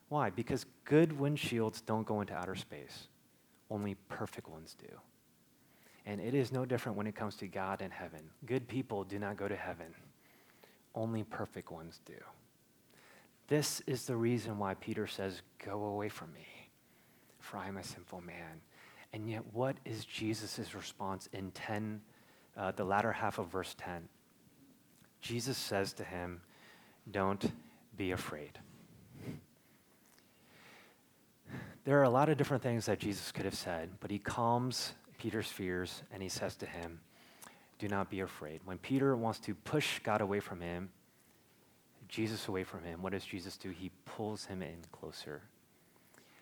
Why? 0.09 0.29
Because 0.29 0.65
good 0.85 1.11
windshields 1.11 1.85
don't 1.85 2.05
go 2.05 2.21
into 2.21 2.33
outer 2.33 2.55
space. 2.55 3.07
Only 3.69 3.95
perfect 4.09 4.49
ones 4.49 4.75
do. 4.79 4.87
And 6.07 6.21
it 6.21 6.33
is 6.33 6.53
no 6.53 6.63
different 6.63 6.97
when 6.97 7.05
it 7.05 7.15
comes 7.15 7.35
to 7.35 7.47
God 7.47 7.81
and 7.81 7.91
heaven. 7.91 8.21
Good 8.45 8.69
people 8.69 9.03
do 9.03 9.19
not 9.19 9.35
go 9.35 9.49
to 9.49 9.55
heaven, 9.57 9.87
only 10.95 11.23
perfect 11.23 11.69
ones 11.69 11.99
do. 12.05 12.13
This 13.49 13.81
is 13.87 14.05
the 14.05 14.15
reason 14.15 14.57
why 14.57 14.75
Peter 14.75 15.05
says, 15.05 15.41
Go 15.63 15.83
away 15.83 16.07
from 16.07 16.31
me, 16.33 16.47
for 17.39 17.57
I 17.57 17.67
am 17.67 17.75
a 17.75 17.83
sinful 17.83 18.21
man. 18.21 18.61
And 19.11 19.29
yet, 19.29 19.43
what 19.51 19.75
is 19.83 20.05
Jesus' 20.05 20.73
response 20.73 21.27
in 21.33 21.51
10, 21.51 21.99
uh, 22.55 22.71
the 22.71 22.85
latter 22.85 23.11
half 23.11 23.37
of 23.37 23.49
verse 23.49 23.75
10? 23.77 24.07
Jesus 25.19 25.57
says 25.57 25.91
to 25.93 26.05
him, 26.05 26.39
Don't 27.11 27.51
be 27.97 28.11
afraid. 28.11 28.57
There 31.83 31.99
are 31.99 32.03
a 32.03 32.09
lot 32.09 32.29
of 32.29 32.37
different 32.37 32.63
things 32.63 32.85
that 32.85 32.99
Jesus 32.99 33.31
could 33.33 33.45
have 33.45 33.55
said, 33.55 33.89
but 33.99 34.09
he 34.09 34.19
calms 34.19 34.93
Peter's 35.17 35.47
fears, 35.47 36.03
and 36.11 36.21
he 36.21 36.29
says 36.29 36.55
to 36.57 36.65
him, 36.65 36.99
Do 37.79 37.87
not 37.87 38.09
be 38.09 38.21
afraid. 38.21 38.61
When 38.65 38.77
Peter 38.77 39.15
wants 39.15 39.39
to 39.41 39.55
push 39.55 39.99
God 39.99 40.21
away 40.21 40.39
from 40.39 40.61
him, 40.61 40.89
Jesus 42.07 42.47
away 42.47 42.63
from 42.63 42.83
him, 42.83 43.01
what 43.01 43.11
does 43.11 43.25
Jesus 43.25 43.57
do? 43.57 43.69
He 43.69 43.91
pulls 44.05 44.45
him 44.45 44.61
in 44.61 44.77
closer. 44.91 45.41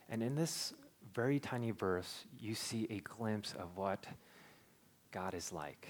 And 0.09 0.21
in 0.21 0.35
this 0.35 0.73
very 1.13 1.39
tiny 1.39 1.71
verse, 1.71 2.25
you 2.39 2.53
see 2.53 2.87
a 2.89 2.99
glimpse 2.99 3.53
of 3.57 3.75
what 3.75 4.05
God 5.11 5.33
is 5.33 5.51
like. 5.51 5.87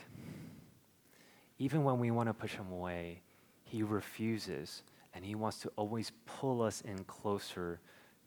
Even 1.58 1.84
when 1.84 2.00
we 2.00 2.12
want 2.12 2.30
to 2.30 2.34
push 2.34 2.54
him 2.54 2.72
away, 2.72 3.22
he 3.64 3.82
refuses, 3.84 4.84
and 5.14 5.26
he 5.26 5.36
wants 5.36 5.60
to 5.60 5.72
always 5.76 6.12
pull 6.26 6.62
us 6.62 6.82
in 6.82 7.04
closer 7.06 7.80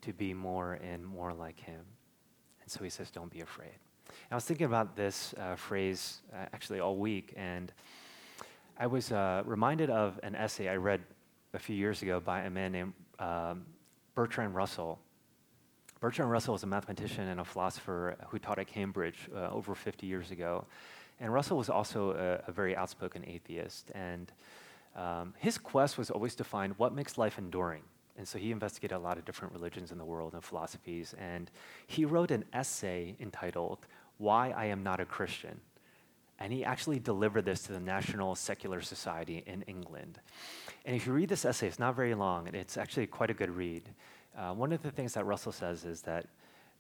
to 0.02 0.12
be 0.12 0.34
more 0.34 0.74
and 0.82 1.04
more 1.04 1.32
like 1.32 1.58
him. 1.58 1.80
And 2.62 2.70
so 2.70 2.82
he 2.84 2.90
says, 2.90 3.10
Don't 3.10 3.30
be 3.30 3.40
afraid. 3.40 3.78
I 4.30 4.34
was 4.34 4.44
thinking 4.44 4.66
about 4.66 4.96
this 4.96 5.34
uh, 5.38 5.56
phrase 5.56 6.20
uh, 6.32 6.46
actually 6.52 6.80
all 6.80 6.96
week, 6.96 7.34
and 7.36 7.72
I 8.78 8.86
was 8.86 9.10
uh, 9.10 9.42
reminded 9.46 9.90
of 9.90 10.20
an 10.22 10.34
essay 10.34 10.68
I 10.68 10.76
read 10.76 11.00
a 11.54 11.58
few 11.58 11.74
years 11.74 12.02
ago 12.02 12.20
by 12.20 12.42
a 12.42 12.50
man 12.50 12.72
named 12.72 12.92
um, 13.18 13.64
Bertrand 14.14 14.54
Russell. 14.54 14.98
Bertrand 16.00 16.30
Russell 16.30 16.52
was 16.52 16.62
a 16.62 16.66
mathematician 16.66 17.28
and 17.28 17.40
a 17.40 17.44
philosopher 17.44 18.16
who 18.28 18.38
taught 18.38 18.58
at 18.58 18.68
Cambridge 18.68 19.28
uh, 19.34 19.50
over 19.50 19.74
50 19.74 20.06
years 20.06 20.30
ago. 20.30 20.64
And 21.20 21.32
Russell 21.32 21.56
was 21.56 21.68
also 21.68 22.12
a, 22.12 22.48
a 22.48 22.52
very 22.52 22.76
outspoken 22.76 23.24
atheist. 23.26 23.90
And 23.94 24.30
um, 24.94 25.34
his 25.38 25.58
quest 25.58 25.98
was 25.98 26.10
always 26.10 26.34
to 26.36 26.44
find 26.44 26.74
what 26.76 26.94
makes 26.94 27.18
life 27.18 27.38
enduring. 27.38 27.82
And 28.16 28.26
so 28.26 28.38
he 28.38 28.50
investigated 28.50 28.96
a 28.96 29.00
lot 29.00 29.16
of 29.16 29.24
different 29.24 29.54
religions 29.54 29.92
in 29.92 29.98
the 29.98 30.04
world 30.04 30.34
and 30.34 30.42
philosophies. 30.42 31.14
And 31.18 31.50
he 31.86 32.04
wrote 32.04 32.30
an 32.30 32.44
essay 32.52 33.16
entitled, 33.20 33.78
Why 34.18 34.50
I 34.50 34.66
Am 34.66 34.82
Not 34.82 35.00
a 35.00 35.04
Christian. 35.04 35.60
And 36.38 36.52
he 36.52 36.64
actually 36.64 37.00
delivered 37.00 37.44
this 37.44 37.62
to 37.62 37.72
the 37.72 37.80
National 37.80 38.34
Secular 38.34 38.80
Society 38.80 39.42
in 39.46 39.62
England. 39.62 40.20
And 40.84 40.94
if 40.94 41.06
you 41.06 41.12
read 41.12 41.28
this 41.28 41.44
essay, 41.44 41.66
it's 41.66 41.80
not 41.80 41.96
very 41.96 42.14
long, 42.14 42.46
and 42.46 42.54
it's 42.54 42.76
actually 42.76 43.06
quite 43.08 43.30
a 43.30 43.34
good 43.34 43.50
read. 43.50 43.88
Uh, 44.36 44.52
one 44.54 44.72
of 44.72 44.82
the 44.82 44.90
things 44.90 45.14
that 45.14 45.24
Russell 45.24 45.50
says 45.50 45.84
is 45.84 46.02
that 46.02 46.26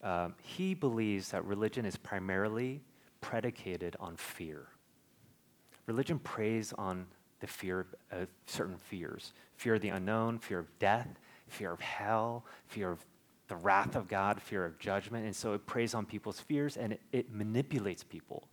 um, 0.02 0.34
he 0.42 0.74
believes 0.74 1.30
that 1.30 1.44
religion 1.44 1.84
is 1.84 1.96
primarily 1.96 2.82
predicated 3.20 3.96
on 3.98 4.16
fear. 4.16 4.68
Religion 5.86 6.20
preys 6.20 6.72
on 6.78 7.06
the 7.40 7.46
fear 7.46 7.86
of 8.10 8.28
certain 8.46 8.76
fears 8.76 9.32
fear 9.56 9.74
of 9.74 9.80
the 9.80 9.88
unknown, 9.88 10.38
fear 10.38 10.60
of 10.60 10.78
death, 10.78 11.08
fear 11.48 11.72
of 11.72 11.80
hell, 11.80 12.44
fear 12.68 12.92
of 12.92 13.04
the 13.48 13.56
wrath 13.56 13.96
of 13.96 14.08
God, 14.08 14.40
fear 14.40 14.64
of 14.64 14.78
judgment. 14.78 15.24
And 15.24 15.34
so 15.34 15.54
it 15.54 15.66
preys 15.66 15.94
on 15.94 16.06
people's 16.06 16.40
fears 16.40 16.76
and 16.76 16.92
it, 16.92 17.00
it 17.12 17.32
manipulates 17.32 18.04
people. 18.04 18.48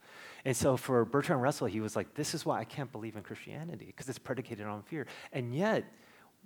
And 0.46 0.56
so 0.56 0.78
for 0.78 1.04
Bertrand 1.06 1.42
Russell, 1.42 1.68
he 1.68 1.82
was 1.82 1.96
like, 1.96 2.14
This 2.14 2.34
is 2.34 2.46
why 2.46 2.60
I 2.60 2.64
can't 2.64 2.92
believe 2.92 3.16
in 3.16 3.24
Christianity, 3.24 3.88
because 3.88 4.08
it's 4.10 4.20
predicated 4.20 4.66
on 4.66 4.84
fear. 4.84 5.08
And 5.34 5.54
yet, 5.54 5.86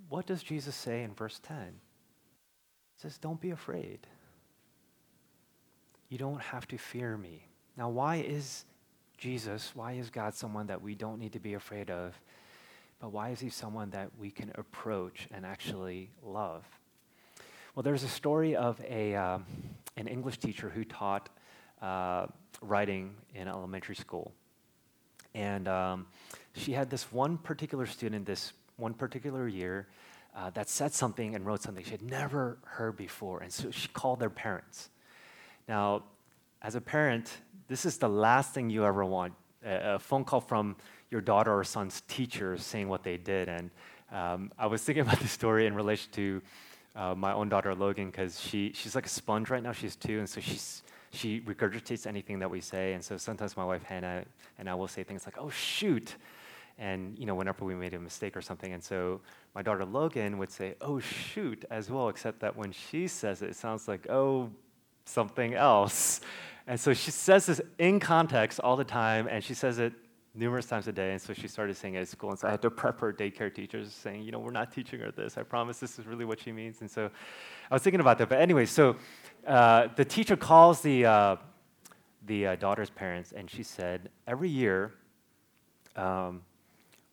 what 0.08 0.26
does 0.26 0.42
Jesus 0.42 0.76
say 0.76 1.04
in 1.04 1.14
verse 1.14 1.40
10? 1.44 1.58
He 1.58 3.02
says, 3.02 3.18
Don't 3.18 3.40
be 3.40 3.52
afraid. 3.52 4.00
You 6.10 6.18
don't 6.18 6.42
have 6.42 6.68
to 6.70 6.78
fear 6.78 7.18
me. 7.18 7.46
Now, 7.78 7.90
why 7.90 8.18
is 8.18 8.66
Jesus, 9.18 9.72
why 9.76 9.94
is 9.94 10.10
God 10.10 10.34
someone 10.34 10.68
that 10.68 10.82
we 10.82 10.96
don't 10.96 11.20
need 11.20 11.34
to 11.34 11.40
be 11.40 11.54
afraid 11.54 11.92
of? 11.92 12.20
But 13.00 13.12
why 13.12 13.30
is 13.30 13.40
he 13.40 13.50
someone 13.50 13.92
that 13.92 14.10
we 14.18 14.32
can 14.32 14.52
approach 14.56 15.28
and 15.32 15.46
actually 15.46 16.10
love? 16.24 16.66
Well, 17.80 17.84
there's 17.84 18.04
a 18.04 18.10
story 18.10 18.58
of 18.58 18.78
a, 18.86 19.15
um, 19.15 19.46
an 19.96 20.10
English 20.10 20.39
teacher 20.39 20.68
who 20.68 20.84
taught 20.84 21.30
uh, 21.82 22.26
writing 22.62 23.15
in 23.34 23.48
elementary 23.48 23.96
school. 23.96 24.34
And 25.34 25.65
um, 25.70 26.08
she 26.54 26.74
had 26.74 26.89
this 26.89 27.10
one 27.10 27.38
particular 27.38 27.86
student, 27.86 28.26
this 28.26 28.52
one 28.76 28.94
particular 28.94 29.48
year, 29.48 29.88
uh, 30.36 30.50
that 30.50 30.68
said 30.68 30.92
something 30.92 31.36
and 31.36 31.46
wrote 31.46 31.62
something 31.62 31.86
she 31.86 31.92
had 31.92 32.02
never 32.02 32.58
heard 32.65 32.98
before. 32.98 33.39
And 33.44 33.50
so 33.50 33.72
she 33.72 33.88
called 33.88 34.20
their 34.20 34.30
parents. 34.30 34.89
Now, 35.70 36.04
as 36.62 36.76
a 36.76 36.82
parent, 36.82 37.32
this 37.70 37.86
is 37.86 37.98
the 37.98 38.10
last 38.10 38.54
thing 38.54 38.70
you 38.70 38.84
ever 38.84 39.06
want 39.06 39.36
a, 39.63 39.98
phone 40.00 40.26
call 40.26 40.42
from 40.42 40.76
your 41.12 41.22
daughter 41.22 41.58
or 41.58 41.63
son's 41.63 42.02
teacher 42.10 42.58
saying 42.58 42.89
what 42.89 43.04
they 43.04 43.15
did. 43.15 43.48
And 43.48 43.72
um, 44.12 44.52
I 44.60 44.68
was 44.68 44.84
thinking 44.84 45.04
about 45.04 45.22
this 45.22 45.32
story 45.32 45.65
in 45.65 45.74
relation 45.76 46.12
to 46.12 46.42
uh, 46.95 47.15
my 47.15 47.34
own 47.34 47.49
daughter 47.49 47.73
Logan 47.75 48.10
because 48.10 48.39
she, 48.39 48.71
she's 48.73 48.95
like 48.95 49.06
a 49.06 49.10
sponge 49.10 49.49
right 49.49 49.63
now. 49.63 49.71
She's 49.71 49.95
two, 49.95 50.19
and 50.19 50.30
so 50.30 50.41
she's 50.41 50.84
she 51.12 51.41
regurgitates 51.41 52.06
anything 52.06 52.39
that 52.39 52.49
we 52.49 52.62
say. 52.62 52.93
And 52.93 53.04
so 53.04 53.17
sometimes 53.17 53.58
my 53.58 53.65
wife 53.65 53.84
Hannah 53.84 54.25
and 54.58 54.69
I 54.69 54.75
will 54.75 54.88
say 54.88 55.04
things 55.04 55.25
like, 55.25 55.38
"Oh 55.38 55.49
shoot," 55.49 56.15
and 56.78 57.17
you 57.17 57.25
know 57.25 57.36
whenever 57.36 57.65
we 57.65 57.75
made 57.75 57.93
a 57.93 57.99
mistake 57.99 58.36
or 58.36 58.41
something. 58.41 58.73
And 58.73 58.84
so 58.84 59.21
my 59.56 59.62
daughter 59.62 59.86
Logan 59.86 60.38
would 60.38 60.52
say, 60.52 60.75
"Oh 60.82 60.99
shoot" 60.99 61.65
as 61.69 61.89
well, 61.89 62.10
except 62.10 62.39
that 62.41 62.56
when 62.56 62.71
she 62.71 63.08
says 63.08 63.41
it, 63.41 63.49
it 63.49 63.56
sounds 63.56 63.88
like 63.88 64.10
"Oh 64.10 64.52
something 65.06 65.54
else." 65.54 66.21
And 66.67 66.80
so 66.80 66.93
she 66.93 67.10
says 67.10 67.47
this 67.47 67.62
in 67.80 67.99
context 67.99 68.60
all 68.60 68.75
the 68.75 68.84
time, 68.84 69.28
and 69.28 69.43
she 69.43 69.56
says 69.56 69.80
it 69.80 69.93
numerous 70.36 70.65
times 70.65 70.88
a 70.88 70.92
day. 70.92 71.12
And 71.12 71.22
so 71.22 71.34
she 71.34 71.48
started 71.48 71.76
saying 71.76 71.98
at 71.98 72.08
school. 72.08 72.30
And 72.30 72.39
so 72.39 72.48
I 72.48 72.52
had 72.52 72.62
to 72.62 72.70
prep 72.70 73.00
her 73.00 73.12
daycare 73.12 73.54
teachers 73.54 73.92
saying, 73.94 74.24
you 74.24 74.32
know, 74.32 74.39
we're 74.39 74.52
not 74.52 74.72
teaching 74.72 75.00
her 75.00 75.12
this. 75.12 75.38
I 75.38 75.44
promise 75.44 75.80
this 75.80 76.00
is 76.00 76.06
really 76.06 76.26
what 76.26 76.39
she 76.39 76.52
means. 76.52 76.82
And 76.82 76.89
so 76.89 77.10
I 77.70 77.74
was 77.74 77.82
thinking 77.82 78.00
about 78.00 78.18
that. 78.20 78.30
But 78.30 78.39
anyway, 78.39 78.65
so 78.65 78.96
uh, 79.48 79.88
the 79.96 80.06
teacher 80.06 80.36
calls 80.36 80.82
the, 80.82 81.06
uh, 81.06 81.36
the 82.26 82.48
uh, 82.48 82.56
daughter's 82.56 82.89
parents, 82.89 83.32
and 83.32 83.50
she 83.50 83.63
said, 83.63 84.10
every 84.28 84.50
year 84.50 84.94
um, 85.96 86.42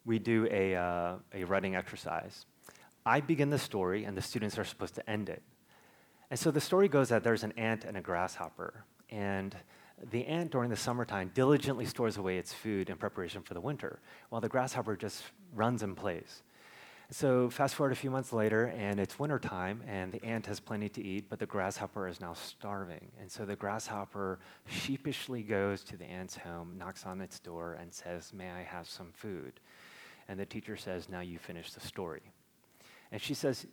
we 0.05 0.19
do 0.19 0.47
a, 0.51 0.75
uh, 0.75 1.15
a 1.35 1.45
writing 1.45 1.75
exercise. 1.75 2.47
I 3.05 3.21
begin 3.21 3.51
the 3.51 3.59
story, 3.59 4.05
and 4.05 4.17
the 4.17 4.23
students 4.23 4.59
are 4.59 4.65
supposed 4.65 4.95
to 4.97 5.11
end 5.11 5.29
it. 5.29 5.43
And 6.31 6.39
so 6.39 6.51
the 6.51 6.61
story 6.61 6.89
goes 6.89 7.09
that 7.11 7.23
there's 7.23 7.45
an 7.45 7.53
ant 7.57 7.85
and 7.85 7.97
a 7.97 8.01
grasshopper. 8.01 8.85
And 9.11 9.57
the 10.11 10.27
ant 10.27 10.51
during 10.51 10.71
the 10.71 10.77
summertime 10.77 11.31
diligently 11.35 11.87
stores 11.87 12.17
away 12.17 12.39
its 12.39 12.53
food 12.53 12.91
in 12.91 12.97
preparation 12.97 13.43
for 13.43 13.55
the 13.55 13.61
winter, 13.61 14.01
while 14.29 14.41
the 14.41 14.49
grasshopper 14.49 14.97
just 14.97 15.23
runs 15.55 15.83
and 15.83 15.97
plays. 15.97 16.43
So 17.11 17.49
fast 17.51 17.77
forward 17.77 17.93
a 17.93 17.97
few 17.97 18.11
months 18.11 18.33
later, 18.33 18.67
and 18.77 18.99
it's 18.99 19.17
wintertime, 19.17 19.81
and 19.87 20.11
the 20.11 20.23
ant 20.25 20.47
has 20.47 20.59
plenty 20.59 20.89
to 20.89 21.03
eat, 21.03 21.31
but 21.31 21.39
the 21.39 21.47
grasshopper 21.47 22.09
is 22.09 22.21
now 22.21 22.35
starving. 22.35 23.13
And 23.21 23.31
so 23.31 23.45
the 23.45 23.55
grasshopper 23.55 24.41
sheepishly 24.69 25.43
goes 25.43 25.85
to 25.85 25.97
the 25.97 26.05
ant's 26.05 26.37
home, 26.37 26.75
knocks 26.77 27.07
on 27.07 27.21
its 27.21 27.39
door, 27.39 27.79
and 27.81 27.95
says, 27.95 28.33
May 28.35 28.51
I 28.51 28.65
have 28.65 28.89
some 28.89 29.13
food? 29.13 29.61
And 30.29 30.41
the 30.41 30.47
teacher 30.47 30.77
says, 30.77 31.09
Now 31.09 31.21
you 31.21 31.39
finish 31.39 31.73
the 31.73 31.81
story. 31.81 32.23
And 33.13 33.23
she 33.23 33.35
says, 33.35 33.67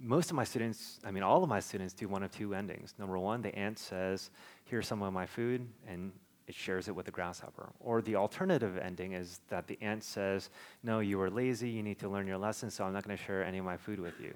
most 0.00 0.30
of 0.30 0.36
my 0.36 0.44
students, 0.44 0.98
I 1.04 1.10
mean, 1.10 1.22
all 1.22 1.42
of 1.42 1.48
my 1.48 1.60
students 1.60 1.92
do 1.92 2.08
one 2.08 2.22
of 2.22 2.30
two 2.30 2.54
endings. 2.54 2.94
Number 2.98 3.18
one, 3.18 3.42
the 3.42 3.54
ant 3.54 3.78
says, 3.78 4.30
Here's 4.64 4.86
some 4.86 5.02
of 5.02 5.12
my 5.12 5.26
food, 5.26 5.66
and 5.86 6.12
it 6.46 6.54
shares 6.54 6.88
it 6.88 6.94
with 6.94 7.06
the 7.06 7.12
grasshopper. 7.12 7.68
Or 7.80 8.00
the 8.00 8.16
alternative 8.16 8.78
ending 8.78 9.12
is 9.12 9.40
that 9.50 9.66
the 9.66 9.78
ant 9.82 10.02
says, 10.02 10.50
No, 10.82 11.00
you 11.00 11.18
were 11.18 11.30
lazy, 11.30 11.68
you 11.68 11.82
need 11.82 11.98
to 12.00 12.08
learn 12.08 12.26
your 12.26 12.38
lesson, 12.38 12.70
so 12.70 12.84
I'm 12.84 12.92
not 12.92 13.04
going 13.04 13.16
to 13.16 13.22
share 13.22 13.44
any 13.44 13.58
of 13.58 13.64
my 13.64 13.76
food 13.76 14.00
with 14.00 14.18
you. 14.20 14.34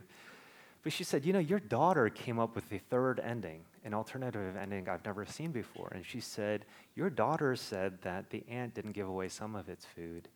But 0.83 0.93
she 0.93 1.03
said, 1.03 1.25
You 1.25 1.33
know, 1.33 1.39
your 1.39 1.61
daughter 1.61 2.11
came 2.11 2.39
up 2.39 2.55
with 2.55 2.69
the 2.69 2.79
third 2.79 3.19
ending, 3.21 3.63
an 3.85 3.95
alternative 3.95 4.57
ending 4.57 4.89
I've 4.89 5.05
never 5.05 5.25
seen 5.25 5.51
before. 5.51 5.91
And 5.95 6.05
she 6.05 6.21
said, 6.21 6.67
Your 6.95 7.09
daughter 7.09 7.57
said 7.57 8.03
that 8.03 8.29
the 8.29 8.45
ant 8.51 8.75
didn't 8.75 8.93
give 8.93 9.09
away 9.09 9.29
some 9.29 9.57
of 9.57 9.71
its 9.71 9.87
food, 9.87 10.29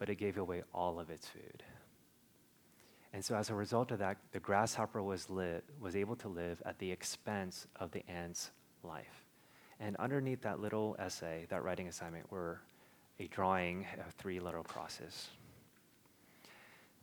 but 0.00 0.10
it 0.10 0.16
gave 0.16 0.38
away 0.38 0.64
all 0.74 0.98
of 0.98 1.08
its 1.08 1.28
food. 1.28 1.62
And 3.16 3.24
so 3.24 3.34
as 3.34 3.48
a 3.48 3.54
result 3.54 3.92
of 3.92 4.00
that, 4.00 4.18
the 4.32 4.40
grasshopper 4.40 5.02
was, 5.02 5.30
lit, 5.30 5.64
was 5.80 5.96
able 5.96 6.16
to 6.16 6.28
live 6.28 6.62
at 6.66 6.78
the 6.78 6.92
expense 6.92 7.66
of 7.76 7.90
the 7.92 8.06
ant's 8.10 8.50
life. 8.82 9.24
And 9.80 9.96
underneath 9.96 10.42
that 10.42 10.60
little 10.60 10.94
essay, 10.98 11.46
that 11.48 11.64
writing 11.64 11.88
assignment, 11.88 12.30
were 12.30 12.60
a 13.18 13.26
drawing 13.28 13.86
of 14.06 14.12
three 14.18 14.38
little 14.38 14.62
crosses. 14.62 15.30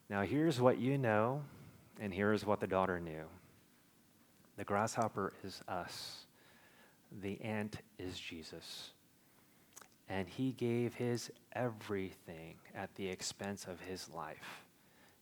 Now, 0.08 0.22
here's 0.22 0.62
what 0.62 0.78
you 0.78 1.00
know, 1.00 1.42
and 2.00 2.14
here's 2.14 2.46
what 2.46 2.60
the 2.60 2.68
daughter 2.68 3.00
knew 3.00 3.24
the 4.56 4.64
grasshopper 4.64 5.34
is 5.44 5.64
us, 5.68 6.28
the 7.24 7.42
ant 7.42 7.78
is 7.98 8.20
Jesus. 8.20 8.92
And 10.08 10.28
he 10.30 10.52
gave 10.52 10.94
his 10.94 11.32
everything 11.54 12.58
at 12.76 12.94
the 12.98 13.08
expense 13.08 13.66
of 13.66 13.80
his 13.80 14.08
life 14.12 14.64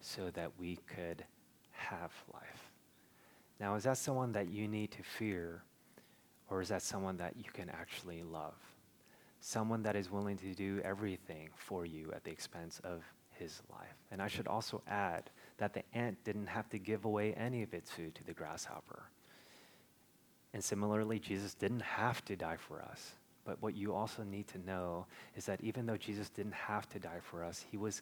so 0.01 0.29
that 0.31 0.51
we 0.59 0.77
could 0.87 1.23
have 1.71 2.11
life. 2.33 2.71
Now, 3.59 3.75
is 3.75 3.83
that 3.83 3.97
someone 3.97 4.31
that 4.33 4.49
you 4.49 4.67
need 4.67 4.91
to 4.91 5.03
fear, 5.03 5.63
or 6.49 6.61
is 6.61 6.69
that 6.69 6.81
someone 6.81 7.17
that 7.17 7.35
you 7.37 7.51
can 7.53 7.69
actually 7.69 8.23
love? 8.23 8.55
Someone 9.39 9.83
that 9.83 9.95
is 9.95 10.11
willing 10.11 10.37
to 10.37 10.53
do 10.53 10.81
everything 10.83 11.49
for 11.55 11.85
you 11.85 12.11
at 12.13 12.23
the 12.23 12.31
expense 12.31 12.81
of 12.83 13.03
his 13.31 13.61
life. 13.71 13.95
And 14.11 14.21
I 14.21 14.27
should 14.27 14.47
also 14.47 14.81
add 14.87 15.29
that 15.57 15.73
the 15.73 15.83
ant 15.93 16.23
didn't 16.23 16.47
have 16.47 16.69
to 16.69 16.77
give 16.77 17.05
away 17.05 17.33
any 17.33 17.63
of 17.63 17.73
its 17.73 17.91
food 17.91 18.13
to 18.15 18.23
the 18.23 18.33
grasshopper. 18.33 19.03
And 20.53 20.63
similarly, 20.63 21.19
Jesus 21.19 21.53
didn't 21.53 21.81
have 21.81 22.23
to 22.25 22.35
die 22.35 22.57
for 22.57 22.81
us. 22.81 23.13
But 23.45 23.61
what 23.61 23.75
you 23.75 23.93
also 23.93 24.23
need 24.23 24.47
to 24.49 24.59
know 24.59 25.05
is 25.35 25.45
that 25.45 25.61
even 25.61 25.85
though 25.85 25.97
Jesus 25.97 26.29
didn't 26.29 26.53
have 26.53 26.87
to 26.89 26.99
die 26.99 27.19
for 27.21 27.43
us, 27.43 27.65
he 27.71 27.77
was 27.77 28.01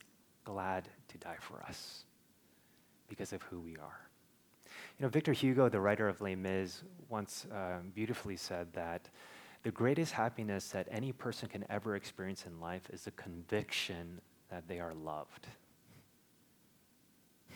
glad 0.50 0.90
to 1.10 1.18
die 1.20 1.38
for 1.40 1.62
us. 1.68 2.04
because 3.08 3.34
of 3.34 3.42
who 3.44 3.60
we 3.60 3.76
are. 3.76 4.08
You 4.98 5.04
know, 5.04 5.10
Victor 5.10 5.34
Hugo, 5.34 5.68
the 5.68 5.82
writer 5.82 6.08
of 6.08 6.22
Les 6.22 6.36
Mis, 6.36 6.84
once 7.10 7.48
um, 7.52 7.92
beautifully 7.96 8.36
said 8.36 8.72
that 8.74 9.10
the 9.64 9.72
greatest 9.72 10.14
happiness 10.14 10.70
that 10.70 10.88
any 10.92 11.12
person 11.12 11.50
can 11.50 11.66
ever 11.72 11.96
experience 11.96 12.46
in 12.46 12.60
life 12.60 12.84
is 12.94 13.04
the 13.06 13.12
conviction 13.12 14.22
that 14.50 14.68
they 14.68 14.80
are 14.80 14.94
loved. 14.94 15.48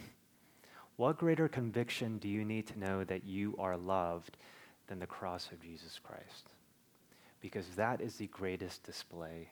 What 0.95 1.17
greater 1.17 1.47
conviction 1.47 2.17
do 2.17 2.27
you 2.27 2.43
need 2.43 2.67
to 2.67 2.79
know 2.79 3.03
that 3.03 3.23
you 3.23 3.56
are 3.60 3.77
loved 3.77 4.38
than 4.88 4.99
the 4.99 5.08
cross 5.08 5.51
of 5.51 5.62
Jesus 5.62 5.99
Christ? 6.03 6.49
Because 7.41 7.67
that 7.75 8.01
is 8.01 8.15
the 8.15 8.27
greatest 8.27 8.84
display 8.84 9.49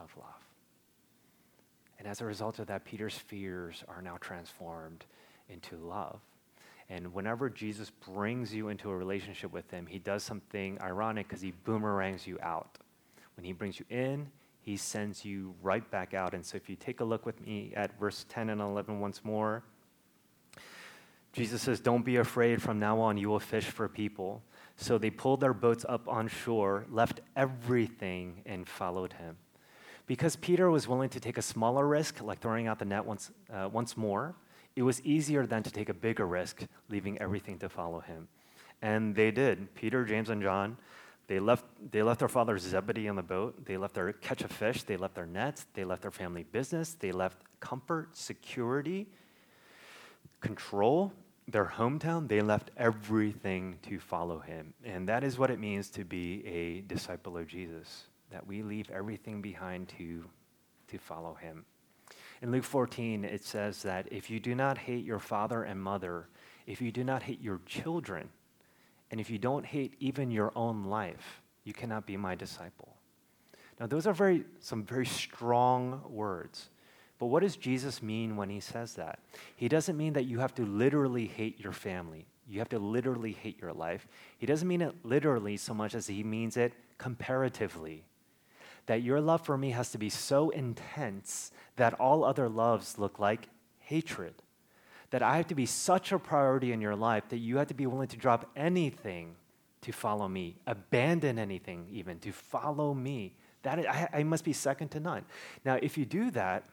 of 0.00 0.14
love. 0.16 0.41
And 2.02 2.10
as 2.10 2.20
a 2.20 2.24
result 2.24 2.58
of 2.58 2.66
that, 2.66 2.84
Peter's 2.84 3.14
fears 3.14 3.84
are 3.86 4.02
now 4.02 4.16
transformed 4.20 5.04
into 5.48 5.76
love. 5.76 6.18
And 6.90 7.14
whenever 7.14 7.48
Jesus 7.48 7.90
brings 7.90 8.52
you 8.52 8.70
into 8.70 8.90
a 8.90 8.96
relationship 8.96 9.52
with 9.52 9.70
him, 9.70 9.86
he 9.86 10.00
does 10.00 10.24
something 10.24 10.82
ironic 10.82 11.28
because 11.28 11.40
he 11.40 11.52
boomerangs 11.62 12.26
you 12.26 12.40
out. 12.42 12.78
When 13.36 13.44
he 13.44 13.52
brings 13.52 13.78
you 13.78 13.86
in, 13.88 14.26
he 14.62 14.76
sends 14.76 15.24
you 15.24 15.54
right 15.62 15.88
back 15.92 16.12
out. 16.12 16.34
And 16.34 16.44
so 16.44 16.56
if 16.56 16.68
you 16.68 16.74
take 16.74 16.98
a 16.98 17.04
look 17.04 17.24
with 17.24 17.40
me 17.40 17.72
at 17.76 17.96
verse 18.00 18.26
10 18.28 18.50
and 18.50 18.60
11 18.60 18.98
once 18.98 19.20
more, 19.22 19.62
Jesus 21.32 21.62
says, 21.62 21.78
Don't 21.78 22.04
be 22.04 22.16
afraid. 22.16 22.60
From 22.60 22.80
now 22.80 22.98
on, 22.98 23.16
you 23.16 23.28
will 23.28 23.38
fish 23.38 23.66
for 23.66 23.88
people. 23.88 24.42
So 24.74 24.98
they 24.98 25.10
pulled 25.10 25.38
their 25.38 25.54
boats 25.54 25.86
up 25.88 26.08
on 26.08 26.26
shore, 26.26 26.84
left 26.90 27.20
everything, 27.36 28.42
and 28.44 28.68
followed 28.68 29.12
him. 29.12 29.36
Because 30.12 30.36
Peter 30.36 30.70
was 30.70 30.86
willing 30.86 31.08
to 31.08 31.20
take 31.20 31.38
a 31.38 31.42
smaller 31.42 31.86
risk, 31.86 32.20
like 32.20 32.38
throwing 32.38 32.66
out 32.66 32.78
the 32.78 32.84
net 32.84 33.02
once, 33.02 33.30
uh, 33.50 33.70
once 33.72 33.96
more, 33.96 34.34
it 34.76 34.82
was 34.82 35.00
easier 35.06 35.46
than 35.46 35.62
to 35.62 35.70
take 35.70 35.88
a 35.88 35.94
bigger 35.94 36.26
risk, 36.26 36.66
leaving 36.90 37.18
everything 37.18 37.58
to 37.60 37.70
follow 37.70 38.00
him. 38.00 38.28
And 38.82 39.14
they 39.14 39.30
did. 39.30 39.74
Peter, 39.74 40.04
James, 40.04 40.28
and 40.28 40.42
John, 40.42 40.76
they 41.28 41.40
left, 41.40 41.64
they 41.90 42.02
left 42.02 42.18
their 42.18 42.28
father 42.28 42.58
Zebedee 42.58 43.08
on 43.08 43.16
the 43.16 43.22
boat. 43.22 43.64
They 43.64 43.78
left 43.78 43.94
their 43.94 44.12
catch 44.12 44.42
of 44.42 44.52
fish. 44.52 44.82
They 44.82 44.98
left 44.98 45.14
their 45.14 45.24
nets. 45.24 45.64
They 45.72 45.84
left 45.84 46.02
their 46.02 46.10
family 46.10 46.42
business. 46.42 46.92
They 46.92 47.10
left 47.10 47.38
comfort, 47.60 48.14
security, 48.14 49.06
control, 50.42 51.10
their 51.48 51.64
hometown. 51.64 52.28
They 52.28 52.42
left 52.42 52.70
everything 52.76 53.78
to 53.84 53.98
follow 53.98 54.40
him. 54.40 54.74
And 54.84 55.08
that 55.08 55.24
is 55.24 55.38
what 55.38 55.50
it 55.50 55.58
means 55.58 55.88
to 55.92 56.04
be 56.04 56.46
a 56.46 56.82
disciple 56.82 57.38
of 57.38 57.46
Jesus, 57.46 58.08
that 58.32 58.46
we 58.46 58.62
leave 58.62 58.90
everything 58.90 59.40
behind 59.40 59.88
to, 59.98 60.24
to 60.88 60.98
follow 60.98 61.34
him. 61.34 61.64
In 62.40 62.50
Luke 62.50 62.64
14, 62.64 63.24
it 63.24 63.44
says 63.44 63.82
that 63.82 64.08
if 64.10 64.28
you 64.28 64.40
do 64.40 64.54
not 64.54 64.78
hate 64.78 65.04
your 65.04 65.20
father 65.20 65.62
and 65.62 65.80
mother, 65.80 66.28
if 66.66 66.80
you 66.80 66.90
do 66.90 67.04
not 67.04 67.22
hate 67.22 67.40
your 67.40 67.60
children, 67.66 68.28
and 69.10 69.20
if 69.20 69.30
you 69.30 69.38
don't 69.38 69.64
hate 69.64 69.94
even 70.00 70.30
your 70.30 70.52
own 70.56 70.84
life, 70.84 71.42
you 71.64 71.72
cannot 71.72 72.06
be 72.06 72.16
my 72.16 72.34
disciple. 72.34 72.96
Now, 73.78 73.86
those 73.86 74.06
are 74.06 74.12
very, 74.12 74.44
some 74.60 74.84
very 74.84 75.06
strong 75.06 76.02
words. 76.08 76.70
But 77.18 77.26
what 77.26 77.42
does 77.42 77.56
Jesus 77.56 78.02
mean 78.02 78.36
when 78.36 78.48
he 78.48 78.58
says 78.58 78.94
that? 78.94 79.20
He 79.54 79.68
doesn't 79.68 79.96
mean 79.96 80.14
that 80.14 80.24
you 80.24 80.40
have 80.40 80.54
to 80.56 80.64
literally 80.64 81.26
hate 81.26 81.60
your 81.60 81.72
family. 81.72 82.26
You 82.48 82.58
have 82.58 82.68
to 82.70 82.78
literally 82.78 83.32
hate 83.32 83.60
your 83.60 83.72
life. 83.72 84.08
He 84.38 84.46
doesn't 84.46 84.66
mean 84.66 84.82
it 84.82 84.94
literally 85.04 85.56
so 85.56 85.74
much 85.74 85.94
as 85.94 86.08
he 86.08 86.24
means 86.24 86.56
it 86.56 86.72
comparatively 86.98 88.04
that 88.86 89.02
your 89.02 89.20
love 89.20 89.42
for 89.42 89.56
me 89.56 89.70
has 89.70 89.90
to 89.92 89.98
be 89.98 90.08
so 90.08 90.50
intense 90.50 91.52
that 91.76 91.94
all 91.94 92.24
other 92.24 92.48
loves 92.48 92.98
look 92.98 93.18
like 93.18 93.48
hatred. 93.78 94.34
That 95.10 95.22
I 95.22 95.36
have 95.36 95.48
to 95.48 95.54
be 95.54 95.66
such 95.66 96.12
a 96.12 96.18
priority 96.18 96.72
in 96.72 96.80
your 96.80 96.96
life 96.96 97.24
that 97.28 97.38
you 97.38 97.58
have 97.58 97.68
to 97.68 97.74
be 97.74 97.86
willing 97.86 98.08
to 98.08 98.16
drop 98.16 98.50
anything 98.56 99.36
to 99.82 99.92
follow 99.92 100.28
me, 100.28 100.56
abandon 100.66 101.38
anything 101.38 101.86
even 101.90 102.18
to 102.20 102.32
follow 102.32 102.94
me. 102.94 103.34
That 103.62 103.86
I, 103.88 104.08
I 104.12 104.22
must 104.22 104.44
be 104.44 104.52
second 104.52 104.88
to 104.90 105.00
none. 105.00 105.24
Now, 105.64 105.78
if 105.82 105.98
you 105.98 106.04
do 106.04 106.30
that, 106.32 106.64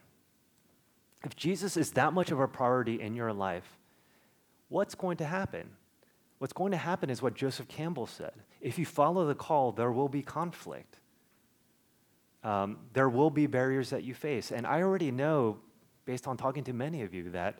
if 1.24 1.36
Jesus 1.36 1.76
is 1.76 1.92
that 1.92 2.12
much 2.12 2.30
of 2.30 2.40
a 2.40 2.48
priority 2.48 3.00
in 3.00 3.14
your 3.14 3.32
life, 3.32 3.78
what's 4.68 4.94
going 4.94 5.18
to 5.18 5.26
happen? 5.26 5.68
What's 6.38 6.54
going 6.54 6.72
to 6.72 6.78
happen 6.78 7.10
is 7.10 7.20
what 7.20 7.34
Joseph 7.34 7.68
Campbell 7.68 8.06
said. 8.06 8.32
If 8.60 8.78
you 8.78 8.86
follow 8.86 9.26
the 9.26 9.34
call, 9.34 9.72
there 9.72 9.92
will 9.92 10.08
be 10.08 10.22
conflict 10.22 10.99
um, 12.42 12.78
there 12.92 13.08
will 13.08 13.30
be 13.30 13.46
barriers 13.46 13.90
that 13.90 14.04
you 14.04 14.14
face. 14.14 14.50
And 14.50 14.66
I 14.66 14.82
already 14.82 15.10
know, 15.10 15.58
based 16.04 16.26
on 16.26 16.36
talking 16.36 16.64
to 16.64 16.72
many 16.72 17.02
of 17.02 17.12
you, 17.12 17.30
that 17.30 17.58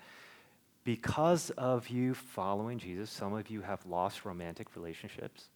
because 0.84 1.50
of 1.50 1.88
you 1.88 2.14
following 2.14 2.78
Jesus, 2.78 3.10
some 3.10 3.34
of 3.34 3.50
you 3.50 3.60
have 3.60 3.84
lost 3.84 4.24
romantic 4.24 4.74
relationships. 4.76 5.50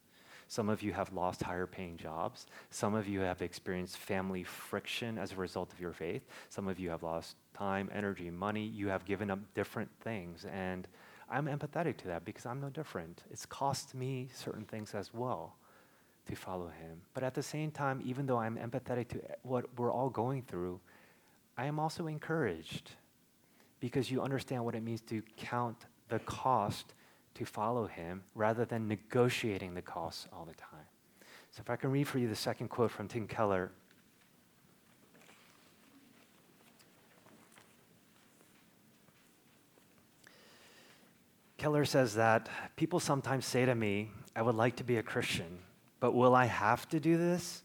Some 0.47 0.69
of 0.69 0.83
you 0.83 0.93
have 0.93 1.11
lost 1.15 1.43
higher 1.43 1.67
paying 1.67 1.97
jobs. 1.97 2.47
Some 2.71 2.95
of 2.95 3.09
you 3.09 3.21
have 3.21 3.41
experienced 3.41 3.97
family 3.97 4.45
friction 4.45 5.17
as 5.17 5.33
a 5.33 5.37
result 5.37 5.73
of 5.73 5.81
your 5.81 5.95
faith. 5.95 6.23
Some 6.51 6.69
of 6.69 6.79
you 6.79 6.91
have 6.91 7.03
lost 7.03 7.37
time, 7.55 7.89
energy, 7.95 8.31
money. 8.31 8.67
You 8.67 8.89
have 8.89 9.07
given 9.07 9.31
up 9.31 9.39
different 9.55 9.91
things. 10.03 10.45
And 10.53 10.87
I'm 11.31 11.47
empathetic 11.47 11.97
to 11.99 12.09
that 12.09 12.27
because 12.27 12.45
I'm 12.45 12.61
no 12.61 12.69
different. 12.69 13.23
It's 13.31 13.47
cost 13.47 13.95
me 13.95 14.29
certain 14.35 14.65
things 14.65 14.95
as 14.95 15.15
well 15.15 15.57
to 16.27 16.35
follow 16.35 16.69
him. 16.69 17.03
But 17.13 17.23
at 17.23 17.35
the 17.35 17.43
same 17.43 17.71
time, 17.71 18.01
even 18.05 18.27
though 18.27 18.39
I'm 18.39 18.57
empathetic 18.57 19.09
to 19.09 19.21
what 19.43 19.67
we're 19.77 19.93
all 19.93 20.11
going 20.11 20.43
through, 20.43 20.81
I 21.57 21.67
am 21.67 21.79
also 21.79 22.07
encouraged 22.07 22.93
because 23.81 24.11
you 24.11 24.23
understand 24.23 24.65
what 24.65 24.75
it 24.75 24.83
means 24.83 25.03
to 25.03 25.23
count 25.37 25.87
the 26.09 26.19
cost 26.21 26.95
to 27.35 27.45
follow 27.45 27.87
him 27.87 28.23
rather 28.35 28.65
than 28.65 28.89
negotiating 28.89 29.75
the 29.75 29.83
costs 29.83 30.27
all 30.33 30.45
the 30.45 30.55
time. 30.55 30.87
So, 31.51 31.61
if 31.61 31.71
I 31.71 31.77
can 31.77 31.91
read 31.91 32.09
for 32.09 32.19
you 32.19 32.29
the 32.29 32.35
second 32.35 32.69
quote 32.69 32.91
from 32.91 33.09
Tim 33.09 33.27
Keller. 33.27 33.71
Keller 41.59 41.85
says 41.85 42.15
that 42.15 42.49
people 42.77 43.01
sometimes 43.01 43.47
say 43.47 43.65
to 43.65 43.75
me, 43.75 44.11
I 44.35 44.43
would 44.43 44.57
like 44.57 44.77
to 44.77 44.85
be 44.85 44.97
a 44.97 45.03
Christian, 45.03 45.59
but 46.05 46.13
will 46.13 46.35
I 46.35 46.45
have 46.45 46.87
to 46.91 47.01
do 47.01 47.17
this? 47.17 47.63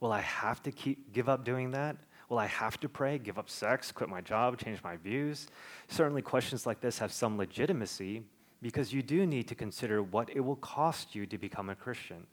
Will 0.00 0.12
I 0.12 0.20
have 0.20 0.62
to 0.64 0.70
keep, 0.70 1.10
give 1.14 1.26
up 1.26 1.42
doing 1.42 1.70
that? 1.70 1.96
Will 2.28 2.38
I 2.38 2.44
have 2.44 2.78
to 2.80 2.86
pray, 2.86 3.16
give 3.16 3.38
up 3.38 3.48
sex, 3.48 3.90
quit 3.90 4.10
my 4.10 4.20
job, 4.20 4.58
change 4.58 4.82
my 4.84 4.98
views? 4.98 5.46
Certainly, 5.88 6.20
questions 6.20 6.66
like 6.66 6.82
this 6.82 6.98
have 6.98 7.10
some 7.10 7.38
legitimacy 7.38 8.24
because 8.60 8.92
you 8.92 9.02
do 9.02 9.24
need 9.24 9.48
to 9.48 9.54
consider 9.54 10.02
what 10.02 10.28
it 10.28 10.40
will 10.40 10.56
cost 10.56 11.14
you 11.14 11.24
to 11.24 11.38
become 11.38 11.70
a 11.70 11.74
Christian. 11.74 12.26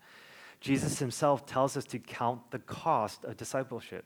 Jesus 0.59 0.99
himself 0.99 1.45
tells 1.45 1.77
us 1.77 1.85
to 1.85 1.99
count 1.99 2.51
the 2.51 2.59
cost 2.59 3.23
of 3.23 3.37
discipleship. 3.37 4.03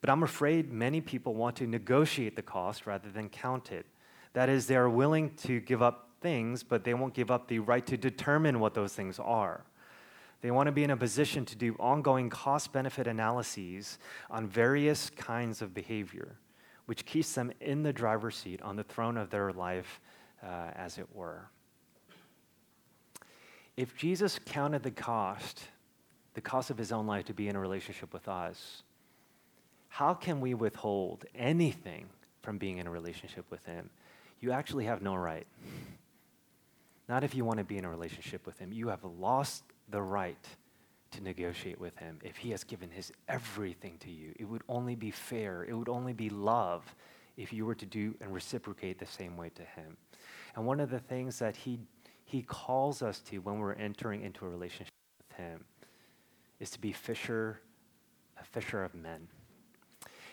But 0.00 0.08
I'm 0.08 0.22
afraid 0.22 0.72
many 0.72 1.02
people 1.02 1.34
want 1.34 1.56
to 1.56 1.66
negotiate 1.66 2.36
the 2.36 2.42
cost 2.56 2.86
rather 2.86 3.10
than 3.10 3.28
count 3.28 3.70
it. 3.70 3.84
That 4.32 4.48
is, 4.48 4.66
they 4.66 4.76
are 4.76 4.88
willing 4.88 5.34
to 5.42 5.60
give 5.60 5.82
up 5.82 6.08
things, 6.22 6.62
but 6.62 6.84
they 6.84 6.94
won't 6.94 7.12
give 7.12 7.30
up 7.30 7.48
the 7.48 7.58
right 7.58 7.84
to 7.84 7.98
determine 7.98 8.60
what 8.60 8.72
those 8.72 8.94
things 8.94 9.18
are. 9.18 9.66
They 10.42 10.50
want 10.50 10.68
to 10.68 10.72
be 10.72 10.84
in 10.84 10.90
a 10.90 10.96
position 10.96 11.44
to 11.46 11.56
do 11.56 11.76
ongoing 11.78 12.30
cost 12.30 12.72
benefit 12.72 13.06
analyses 13.06 13.98
on 14.30 14.46
various 14.46 15.10
kinds 15.10 15.60
of 15.60 15.74
behavior, 15.74 16.36
which 16.86 17.04
keeps 17.04 17.34
them 17.34 17.52
in 17.60 17.82
the 17.82 17.92
driver's 17.92 18.36
seat 18.36 18.62
on 18.62 18.76
the 18.76 18.84
throne 18.84 19.16
of 19.16 19.30
their 19.30 19.52
life, 19.52 20.00
uh, 20.42 20.70
as 20.74 20.98
it 20.98 21.06
were. 21.14 21.50
If 23.76 23.96
Jesus 23.96 24.38
counted 24.44 24.82
the 24.82 24.90
cost, 24.90 25.62
the 26.34 26.40
cost 26.40 26.70
of 26.70 26.78
his 26.78 26.92
own 26.92 27.06
life 27.06 27.26
to 27.26 27.34
be 27.34 27.48
in 27.48 27.56
a 27.56 27.60
relationship 27.60 28.12
with 28.12 28.28
us, 28.28 28.82
how 29.88 30.14
can 30.14 30.40
we 30.40 30.54
withhold 30.54 31.24
anything 31.34 32.08
from 32.42 32.56
being 32.56 32.78
in 32.78 32.86
a 32.86 32.90
relationship 32.90 33.44
with 33.50 33.64
him? 33.66 33.90
You 34.40 34.52
actually 34.52 34.86
have 34.86 35.02
no 35.02 35.14
right. 35.14 35.46
Not 37.08 37.24
if 37.24 37.34
you 37.34 37.44
want 37.44 37.58
to 37.58 37.64
be 37.64 37.76
in 37.76 37.84
a 37.84 37.90
relationship 37.90 38.46
with 38.46 38.58
him. 38.58 38.72
You 38.72 38.88
have 38.88 39.04
lost 39.04 39.64
the 39.90 40.02
right 40.02 40.46
to 41.12 41.22
negotiate 41.22 41.80
with 41.80 41.96
him 41.98 42.18
if 42.22 42.36
he 42.36 42.50
has 42.50 42.64
given 42.64 42.90
his 42.90 43.12
everything 43.28 43.98
to 43.98 44.10
you. 44.10 44.32
It 44.38 44.44
would 44.44 44.62
only 44.68 44.94
be 44.94 45.10
fair, 45.10 45.64
it 45.64 45.74
would 45.74 45.88
only 45.88 46.12
be 46.12 46.30
love 46.30 46.94
if 47.36 47.52
you 47.52 47.64
were 47.64 47.74
to 47.74 47.86
do 47.86 48.14
and 48.20 48.32
reciprocate 48.32 48.98
the 48.98 49.06
same 49.06 49.36
way 49.36 49.50
to 49.50 49.62
him. 49.62 49.96
And 50.54 50.66
one 50.66 50.80
of 50.80 50.90
the 50.90 50.98
things 50.98 51.38
that 51.38 51.56
he, 51.56 51.80
he 52.24 52.42
calls 52.42 53.02
us 53.02 53.20
to 53.20 53.38
when 53.38 53.58
we're 53.58 53.74
entering 53.74 54.22
into 54.22 54.44
a 54.44 54.48
relationship 54.48 54.92
with 55.28 55.36
him 55.36 55.64
is 56.58 56.70
to 56.70 56.80
be 56.80 56.92
fisher, 56.92 57.60
a 58.40 58.44
fisher 58.44 58.84
of 58.84 58.94
men. 58.94 59.26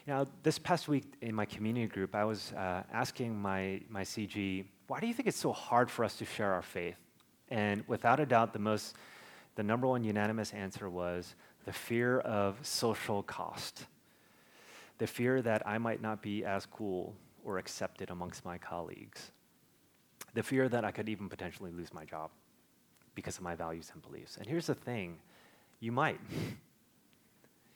Now, 0.06 0.28
this 0.44 0.58
past 0.58 0.88
week 0.88 1.04
in 1.22 1.36
my 1.36 1.46
community 1.46 1.88
group, 1.88 2.16
I 2.16 2.24
was 2.24 2.54
uh, 2.54 2.84
asking 2.94 3.38
my, 3.38 3.82
my 3.90 4.04
CG, 4.04 4.66
why 4.88 5.00
do 5.00 5.08
you 5.08 5.14
think 5.14 5.28
it's 5.28 5.40
so 5.40 5.52
hard 5.52 5.92
for 5.92 6.06
us 6.06 6.16
to 6.18 6.26
share 6.26 6.54
our 6.54 6.62
faith? 6.62 6.96
And 7.50 7.84
without 7.88 8.20
a 8.20 8.26
doubt, 8.26 8.54
the 8.54 8.60
most 8.60 8.96
the 9.58 9.64
number 9.64 9.88
one 9.88 10.06
unanimous 10.06 10.54
answer 10.54 10.90
was 10.90 11.36
the 11.66 11.74
fear 11.74 12.20
of 12.20 12.58
social 12.62 13.22
cost. 13.24 13.86
The 15.00 15.08
fear 15.08 15.42
that 15.42 15.68
I 15.68 15.78
might 15.78 16.02
not 16.02 16.22
be 16.22 16.46
as 16.46 16.66
cool 16.66 17.14
or 17.44 17.58
accepted 17.58 18.10
amongst 18.10 18.46
my 18.46 18.58
colleagues. 18.58 19.32
the 20.34 20.44
fear 20.44 20.70
that 20.70 20.86
I 20.86 20.92
could 20.92 21.10
even 21.10 21.30
potentially 21.30 21.72
lose 21.72 21.92
my 21.92 22.06
job 22.06 22.30
because 23.16 23.38
of 23.38 23.44
my 23.44 23.56
values 23.56 23.90
and 23.92 24.04
beliefs. 24.04 24.38
And 24.38 24.46
here's 24.46 24.68
the 24.68 24.76
thing 24.76 25.18
you 25.80 25.92
might. 25.92 26.20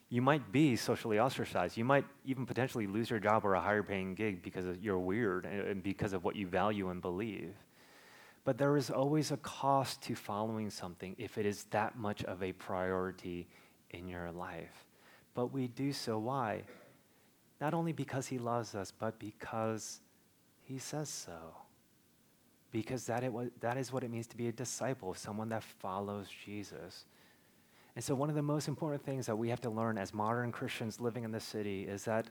You 0.08 0.22
might 0.22 0.52
be 0.52 0.76
socially 0.76 1.18
ostracized. 1.18 1.76
You 1.76 1.84
might 1.84 2.04
even 2.24 2.46
potentially 2.46 2.86
lose 2.86 3.10
your 3.10 3.18
job 3.18 3.44
or 3.44 3.54
a 3.54 3.60
higher 3.60 3.82
paying 3.82 4.14
gig 4.14 4.42
because 4.42 4.64
you're 4.80 4.98
weird 4.98 5.44
and 5.44 5.82
because 5.82 6.12
of 6.12 6.22
what 6.22 6.36
you 6.36 6.46
value 6.46 6.90
and 6.90 7.02
believe. 7.02 7.54
But 8.44 8.58
there 8.58 8.76
is 8.76 8.90
always 8.90 9.30
a 9.30 9.36
cost 9.38 10.02
to 10.02 10.14
following 10.14 10.70
something 10.70 11.14
if 11.18 11.38
it 11.38 11.46
is 11.46 11.64
that 11.70 11.96
much 11.96 12.24
of 12.24 12.42
a 12.42 12.52
priority 12.52 13.46
in 13.90 14.08
your 14.08 14.32
life. 14.32 14.84
But 15.34 15.52
we 15.52 15.68
do 15.68 15.92
so. 15.92 16.18
Why? 16.18 16.62
Not 17.60 17.74
only 17.74 17.92
because 17.92 18.26
He 18.26 18.38
loves 18.38 18.74
us, 18.74 18.92
but 18.96 19.18
because 19.18 20.00
He 20.64 20.78
says 20.78 21.08
so. 21.08 21.38
Because 22.72 23.06
that, 23.06 23.22
it, 23.22 23.60
that 23.60 23.76
is 23.76 23.92
what 23.92 24.02
it 24.02 24.10
means 24.10 24.26
to 24.28 24.36
be 24.36 24.48
a 24.48 24.52
disciple, 24.52 25.14
someone 25.14 25.50
that 25.50 25.62
follows 25.62 26.26
Jesus. 26.44 27.04
And 27.94 28.02
so, 28.02 28.14
one 28.14 28.30
of 28.30 28.34
the 28.34 28.42
most 28.42 28.66
important 28.66 29.04
things 29.04 29.26
that 29.26 29.36
we 29.36 29.50
have 29.50 29.60
to 29.60 29.70
learn 29.70 29.98
as 29.98 30.14
modern 30.14 30.50
Christians 30.50 30.98
living 30.98 31.24
in 31.24 31.30
the 31.30 31.40
city 31.40 31.82
is 31.82 32.04
that 32.06 32.28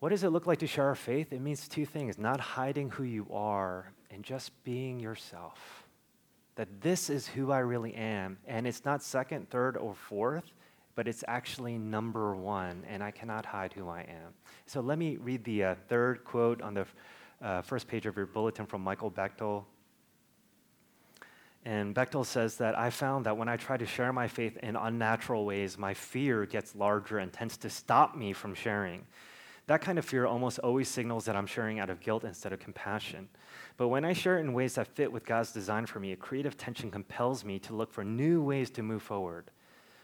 what 0.00 0.10
does 0.10 0.24
it 0.24 0.30
look 0.30 0.46
like 0.46 0.58
to 0.58 0.66
share 0.66 0.86
our 0.86 0.94
faith? 0.94 1.32
It 1.32 1.40
means 1.40 1.68
two 1.68 1.86
things 1.86 2.18
not 2.18 2.40
hiding 2.40 2.90
who 2.90 3.04
you 3.04 3.26
are 3.32 3.92
and 4.14 4.22
just 4.22 4.52
being 4.62 5.00
yourself. 5.00 5.84
That 6.54 6.80
this 6.80 7.10
is 7.10 7.26
who 7.26 7.50
I 7.50 7.58
really 7.58 7.94
am. 7.94 8.38
And 8.46 8.66
it's 8.66 8.84
not 8.84 9.02
second, 9.02 9.50
third, 9.50 9.76
or 9.76 9.94
fourth, 9.94 10.52
but 10.94 11.08
it's 11.08 11.24
actually 11.26 11.76
number 11.76 12.36
one, 12.36 12.84
and 12.88 13.02
I 13.02 13.10
cannot 13.10 13.44
hide 13.44 13.72
who 13.72 13.88
I 13.88 14.02
am. 14.02 14.32
So 14.66 14.80
let 14.80 14.96
me 14.96 15.16
read 15.16 15.42
the 15.42 15.64
uh, 15.64 15.74
third 15.88 16.24
quote 16.24 16.62
on 16.62 16.74
the 16.74 16.86
uh, 17.42 17.62
first 17.62 17.88
page 17.88 18.06
of 18.06 18.16
your 18.16 18.26
bulletin 18.26 18.66
from 18.66 18.82
Michael 18.82 19.10
Bechtle. 19.10 19.64
And 21.64 21.94
Bechtle 21.94 22.24
says 22.24 22.56
that 22.58 22.78
I 22.78 22.90
found 22.90 23.26
that 23.26 23.36
when 23.36 23.48
I 23.48 23.56
try 23.56 23.76
to 23.76 23.86
share 23.86 24.12
my 24.12 24.28
faith 24.28 24.56
in 24.58 24.76
unnatural 24.76 25.44
ways, 25.44 25.76
my 25.76 25.94
fear 25.94 26.46
gets 26.46 26.76
larger 26.76 27.18
and 27.18 27.32
tends 27.32 27.56
to 27.58 27.70
stop 27.70 28.16
me 28.16 28.32
from 28.32 28.54
sharing. 28.54 29.06
That 29.66 29.80
kind 29.80 29.98
of 29.98 30.04
fear 30.04 30.26
almost 30.26 30.58
always 30.58 30.88
signals 30.88 31.24
that 31.24 31.36
I'm 31.36 31.46
sharing 31.46 31.80
out 31.80 31.88
of 31.88 32.00
guilt 32.00 32.24
instead 32.24 32.52
of 32.52 32.60
compassion. 32.60 33.28
But 33.76 33.88
when 33.88 34.04
I 34.04 34.12
share 34.12 34.38
in 34.38 34.52
ways 34.52 34.74
that 34.74 34.88
fit 34.88 35.10
with 35.10 35.24
God's 35.24 35.52
design 35.52 35.86
for 35.86 36.00
me, 36.00 36.12
a 36.12 36.16
creative 36.16 36.56
tension 36.56 36.90
compels 36.90 37.44
me 37.44 37.58
to 37.60 37.74
look 37.74 37.90
for 37.90 38.04
new 38.04 38.42
ways 38.42 38.70
to 38.70 38.82
move 38.82 39.02
forward. 39.02 39.50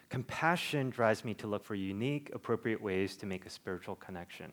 Compassion 0.09 0.90
drives 0.90 1.25
me 1.25 1.35
to 1.35 1.46
look 1.46 1.64
for 1.64 1.75
unique, 1.75 2.31
appropriate 2.35 2.83
ways 2.83 3.16
to 3.16 3.27
make 3.27 3.46
a 3.46 3.51
spiritual 3.51 3.94
connection. 3.94 4.51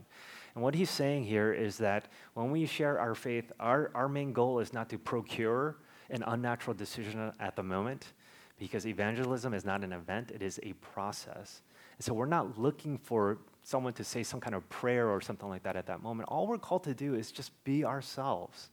And 0.54 0.64
what 0.64 0.76
he's 0.76 0.90
saying 0.90 1.24
here 1.24 1.54
is 1.54 1.78
that 1.78 2.10
when 2.34 2.52
we 2.52 2.66
share 2.66 3.00
our 3.00 3.16
faith, 3.16 3.52
our, 3.60 3.90
our 3.96 4.10
main 4.10 4.34
goal 4.34 4.60
is 4.60 4.74
not 4.74 4.90
to 4.90 5.00
procure 5.00 5.78
an 6.10 6.24
unnatural 6.28 6.76
decision 6.76 7.32
at 7.40 7.56
the 7.56 7.64
moment, 7.64 8.14
because 8.60 8.86
evangelism 8.86 9.54
is 9.54 9.66
not 9.66 9.84
an 9.84 9.94
event, 9.94 10.32
it 10.32 10.42
is 10.42 10.60
a 10.64 10.74
process. 10.74 11.62
And 11.98 12.06
so 12.06 12.14
we're 12.14 12.26
not 12.26 12.60
looking 12.60 12.98
for 12.98 13.40
someone 13.68 13.92
to 13.92 14.04
say 14.04 14.24
some 14.24 14.40
kind 14.40 14.56
of 14.56 14.68
prayer 14.70 15.10
or 15.10 15.20
something 15.20 15.50
like 15.50 15.64
that 15.64 15.76
at 15.76 15.88
that 15.88 16.02
moment. 16.02 16.30
All 16.30 16.48
we're 16.48 16.58
called 16.58 16.86
to 16.86 16.94
do 16.94 17.16
is 17.16 17.32
just 17.34 17.52
be 17.66 17.84
ourselves. 17.84 18.70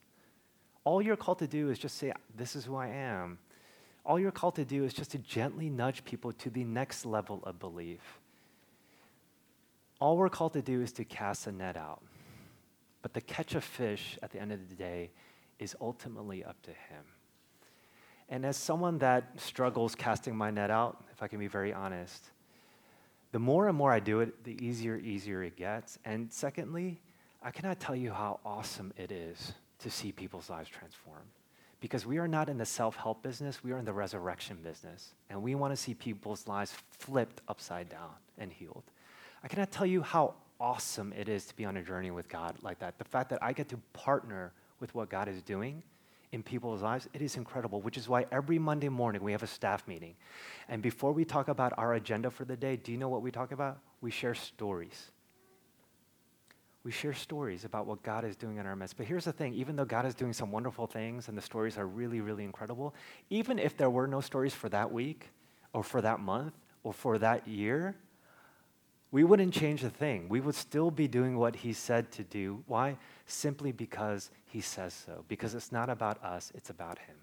All 0.85 1.03
you're 1.03 1.17
called 1.17 1.41
to 1.41 1.49
do 1.49 1.69
is 1.69 1.81
just 1.81 1.99
say, 1.99 2.13
This 2.37 2.55
is 2.55 2.65
who 2.65 2.77
I 2.77 2.87
am. 2.89 3.39
All 4.07 4.21
you're 4.21 4.31
called 4.31 4.55
to 4.55 4.65
do 4.65 4.85
is 4.85 4.95
just 4.95 5.11
to 5.11 5.19
gently 5.19 5.69
nudge 5.69 6.05
people 6.05 6.31
to 6.35 6.49
the 6.49 6.63
next 6.63 7.05
level 7.05 7.41
of 7.43 7.59
belief. 7.59 8.21
All 10.01 10.17
we're 10.17 10.29
called 10.29 10.53
to 10.53 10.63
do 10.63 10.81
is 10.81 10.93
to 10.93 11.05
cast 11.05 11.49
a 11.49 11.53
net 11.53 11.77
out. 11.77 12.03
But 13.03 13.15
the 13.15 13.21
catch 13.21 13.57
of 13.57 13.65
fish 13.65 14.17
at 14.23 14.31
the 14.31 14.41
end 14.41 14.53
of 14.53 14.69
the 14.69 14.77
day 14.77 15.11
is 15.59 15.75
ultimately 15.81 16.45
up 16.45 16.63
to 16.63 16.71
Him. 16.71 17.05
And 18.29 18.47
as 18.47 18.57
someone 18.57 18.99
that 18.99 19.41
struggles 19.41 19.97
casting 19.97 20.37
my 20.37 20.53
net 20.53 20.71
out, 20.71 21.05
if 21.13 21.21
I 21.21 21.27
can 21.27 21.41
be 21.41 21.49
very 21.49 21.73
honest, 21.73 22.31
the 23.35 23.41
more 23.41 23.67
and 23.67 23.77
more 23.77 23.91
I 23.91 23.99
do 23.99 24.21
it, 24.21 24.45
the 24.45 24.57
easier, 24.65 24.97
easier 24.97 25.43
it 25.43 25.57
gets. 25.57 25.99
And 26.05 26.33
secondly, 26.33 27.01
I 27.43 27.51
cannot 27.51 27.81
tell 27.81 27.97
you 27.97 28.13
how 28.13 28.39
awesome 28.47 28.93
it 28.97 29.11
is 29.11 29.55
to 29.81 29.91
see 29.91 30.13
people's 30.13 30.49
lives 30.49 30.69
transformed. 30.69 31.27
Because 31.81 32.07
we 32.07 32.19
are 32.19 32.29
not 32.29 32.49
in 32.49 32.59
the 32.59 32.65
self 32.65 32.95
help 32.95 33.25
business, 33.25 33.65
we 33.65 33.73
are 33.73 33.79
in 33.79 33.85
the 33.85 33.93
resurrection 33.93 34.59
business. 34.63 35.15
And 35.31 35.43
we 35.43 35.57
want 35.57 35.73
to 35.73 35.77
see 35.77 35.95
people's 35.95 36.47
lives 36.47 36.75
flipped 36.93 37.43
upside 37.49 37.89
down 37.89 38.11
and 38.39 38.53
healed. 38.53 38.85
I 39.43 39.49
cannot 39.49 39.73
tell 39.73 39.85
you 39.85 40.01
how 40.01 40.35
awesome 40.61 41.13
it 41.19 41.29
is 41.29 41.45
to 41.47 41.57
be 41.57 41.65
on 41.65 41.77
a 41.77 41.83
journey 41.83 42.13
with 42.13 42.29
God 42.29 42.55
like 42.63 42.79
that. 42.79 42.99
The 42.99 43.05
fact 43.05 43.31
that 43.31 43.43
I 43.43 43.53
get 43.53 43.69
to 43.71 43.79
partner 43.95 44.53
with 44.79 44.95
what 44.95 45.09
God 45.09 45.27
is 45.27 45.43
doing 45.43 45.83
in 46.35 46.43
people's 46.43 46.83
lives, 46.83 47.09
it 47.15 47.23
is 47.23 47.37
incredible, 47.37 47.81
which 47.81 47.97
is 47.97 48.09
why 48.09 48.27
every 48.33 48.59
Monday 48.59 48.89
morning 48.89 49.23
we 49.23 49.31
have 49.31 49.45
a 49.45 49.47
staff 49.47 49.87
meeting. 49.87 50.17
And 50.69 50.83
before 50.83 51.13
we 51.13 51.25
talk 51.25 51.47
about 51.47 51.73
our 51.79 51.95
agenda 51.95 52.29
for 52.29 52.45
the 52.45 52.57
day, 52.57 52.77
do 52.77 52.91
you 52.91 52.99
know 52.99 53.09
what 53.09 53.23
we 53.23 53.31
talk 53.31 53.53
about? 53.53 53.79
We 54.01 54.11
share 54.11 54.35
stories. 54.35 55.13
We 56.83 56.91
share 56.91 57.15
stories 57.15 57.65
about 57.65 57.87
what 57.87 58.03
God 58.03 58.25
is 58.25 58.35
doing 58.37 58.57
in 58.57 58.67
our 58.67 58.75
midst. 58.75 58.97
But 58.97 59.07
here's 59.07 59.25
the 59.25 59.33
thing 59.33 59.55
even 59.55 59.77
though 59.77 59.85
God 59.85 60.05
is 60.05 60.15
doing 60.15 60.33
some 60.33 60.51
wonderful 60.51 60.89
things 60.89 61.29
and 61.29 61.39
the 61.39 61.43
stories 61.43 61.79
are 61.79 61.87
really, 61.87 62.21
really 62.21 62.45
incredible, 62.45 62.95
even 63.31 63.59
if 63.59 63.77
there 63.77 63.89
were 63.89 64.09
no 64.09 64.21
stories 64.21 64.53
for 64.53 64.69
that 64.71 64.91
week 64.91 65.31
or 65.73 65.85
for 65.85 66.01
that 66.03 66.19
month 66.19 66.55
or 66.83 66.93
for 66.93 67.17
that 67.19 67.47
year, 67.47 67.95
we 69.15 69.23
wouldn't 69.23 69.55
change 69.55 69.85
a 69.85 69.91
thing. 69.91 70.29
We 70.29 70.41
would 70.41 70.57
still 70.57 70.91
be 70.91 71.07
doing 71.07 71.39
what 71.39 71.55
he 71.55 71.73
said 71.73 72.11
to 72.11 72.25
do. 72.25 72.65
Why? 72.67 72.97
Simply 73.27 73.71
because 73.71 74.33
he 74.47 74.61
says 74.61 74.93
so. 74.93 75.25
Because 75.29 75.55
it's 75.55 75.71
not 75.71 75.89
about 75.89 76.21
us, 76.25 76.51
it's 76.53 76.69
about 76.69 76.99
him. 76.99 77.15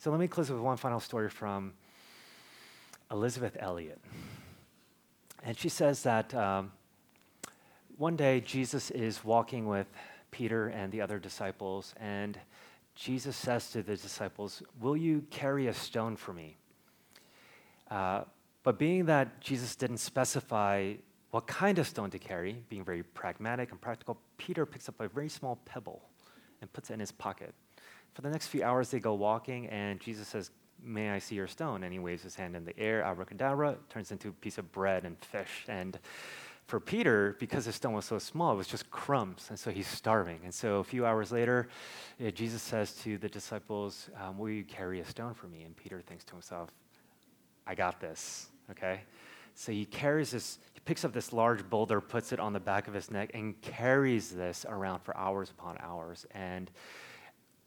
So 0.00 0.10
let 0.10 0.18
me 0.18 0.26
close 0.26 0.50
with 0.50 0.58
one 0.58 0.76
final 0.76 0.98
story 0.98 1.30
from 1.30 1.74
Elizabeth 3.12 3.56
Elliot. 3.60 4.00
And 5.44 5.56
she 5.56 5.68
says 5.68 6.02
that 6.02 6.34
um, 6.34 6.72
one 7.96 8.16
day 8.16 8.40
Jesus 8.40 8.90
is 8.90 9.24
walking 9.24 9.68
with 9.68 9.86
Peter 10.32 10.66
and 10.66 10.90
the 10.90 11.00
other 11.00 11.20
disciples, 11.20 11.94
and 12.00 12.40
Jesus 12.96 13.36
says 13.36 13.70
to 13.70 13.84
the 13.84 13.96
disciples, 13.96 14.64
Will 14.80 14.96
you 14.96 15.24
carry 15.30 15.68
a 15.68 15.74
stone 15.74 16.16
for 16.16 16.32
me? 16.32 16.56
Uh, 17.88 18.22
but 18.68 18.78
being 18.78 19.06
that 19.06 19.40
Jesus 19.40 19.74
didn't 19.76 19.96
specify 19.96 20.92
what 21.30 21.46
kind 21.46 21.78
of 21.78 21.86
stone 21.86 22.10
to 22.10 22.18
carry, 22.18 22.62
being 22.68 22.84
very 22.84 23.02
pragmatic 23.02 23.70
and 23.70 23.80
practical, 23.80 24.20
Peter 24.36 24.66
picks 24.66 24.90
up 24.90 25.00
a 25.00 25.08
very 25.08 25.30
small 25.30 25.56
pebble 25.64 26.02
and 26.60 26.70
puts 26.74 26.90
it 26.90 26.92
in 26.92 27.00
his 27.00 27.10
pocket. 27.10 27.54
For 28.12 28.20
the 28.20 28.28
next 28.28 28.48
few 28.48 28.62
hours, 28.62 28.90
they 28.90 29.00
go 29.00 29.14
walking, 29.14 29.68
and 29.68 29.98
Jesus 30.00 30.28
says, 30.28 30.50
May 30.82 31.08
I 31.08 31.18
see 31.18 31.34
your 31.34 31.46
stone? 31.46 31.82
And 31.82 31.94
he 31.94 31.98
waves 31.98 32.22
his 32.22 32.34
hand 32.34 32.54
in 32.54 32.66
the 32.66 32.78
air, 32.78 33.02
abracadabra, 33.02 33.78
turns 33.88 34.12
into 34.12 34.28
a 34.28 34.32
piece 34.32 34.58
of 34.58 34.70
bread 34.70 35.06
and 35.06 35.16
fish. 35.24 35.64
And 35.66 35.98
for 36.66 36.78
Peter, 36.78 37.38
because 37.40 37.64
the 37.64 37.72
stone 37.72 37.94
was 37.94 38.04
so 38.04 38.18
small, 38.18 38.52
it 38.52 38.56
was 38.56 38.68
just 38.68 38.90
crumbs, 38.90 39.46
and 39.48 39.58
so 39.58 39.70
he's 39.70 39.88
starving. 39.88 40.40
And 40.44 40.52
so 40.52 40.80
a 40.80 40.84
few 40.84 41.06
hours 41.06 41.32
later, 41.32 41.68
Jesus 42.34 42.60
says 42.60 42.92
to 42.96 43.16
the 43.16 43.30
disciples, 43.30 44.10
um, 44.20 44.36
Will 44.36 44.50
you 44.50 44.64
carry 44.64 45.00
a 45.00 45.06
stone 45.06 45.32
for 45.32 45.46
me? 45.46 45.62
And 45.62 45.74
Peter 45.74 46.02
thinks 46.02 46.22
to 46.24 46.32
himself, 46.34 46.68
I 47.66 47.74
got 47.74 47.98
this 47.98 48.50
okay? 48.70 49.00
So 49.54 49.72
he 49.72 49.84
carries 49.84 50.30
this, 50.30 50.58
he 50.72 50.80
picks 50.84 51.04
up 51.04 51.12
this 51.12 51.32
large 51.32 51.68
boulder, 51.68 52.00
puts 52.00 52.32
it 52.32 52.38
on 52.38 52.52
the 52.52 52.60
back 52.60 52.86
of 52.86 52.94
his 52.94 53.10
neck, 53.10 53.32
and 53.34 53.60
carries 53.60 54.30
this 54.30 54.64
around 54.68 55.00
for 55.00 55.16
hours 55.16 55.50
upon 55.50 55.76
hours. 55.80 56.26
And 56.32 56.70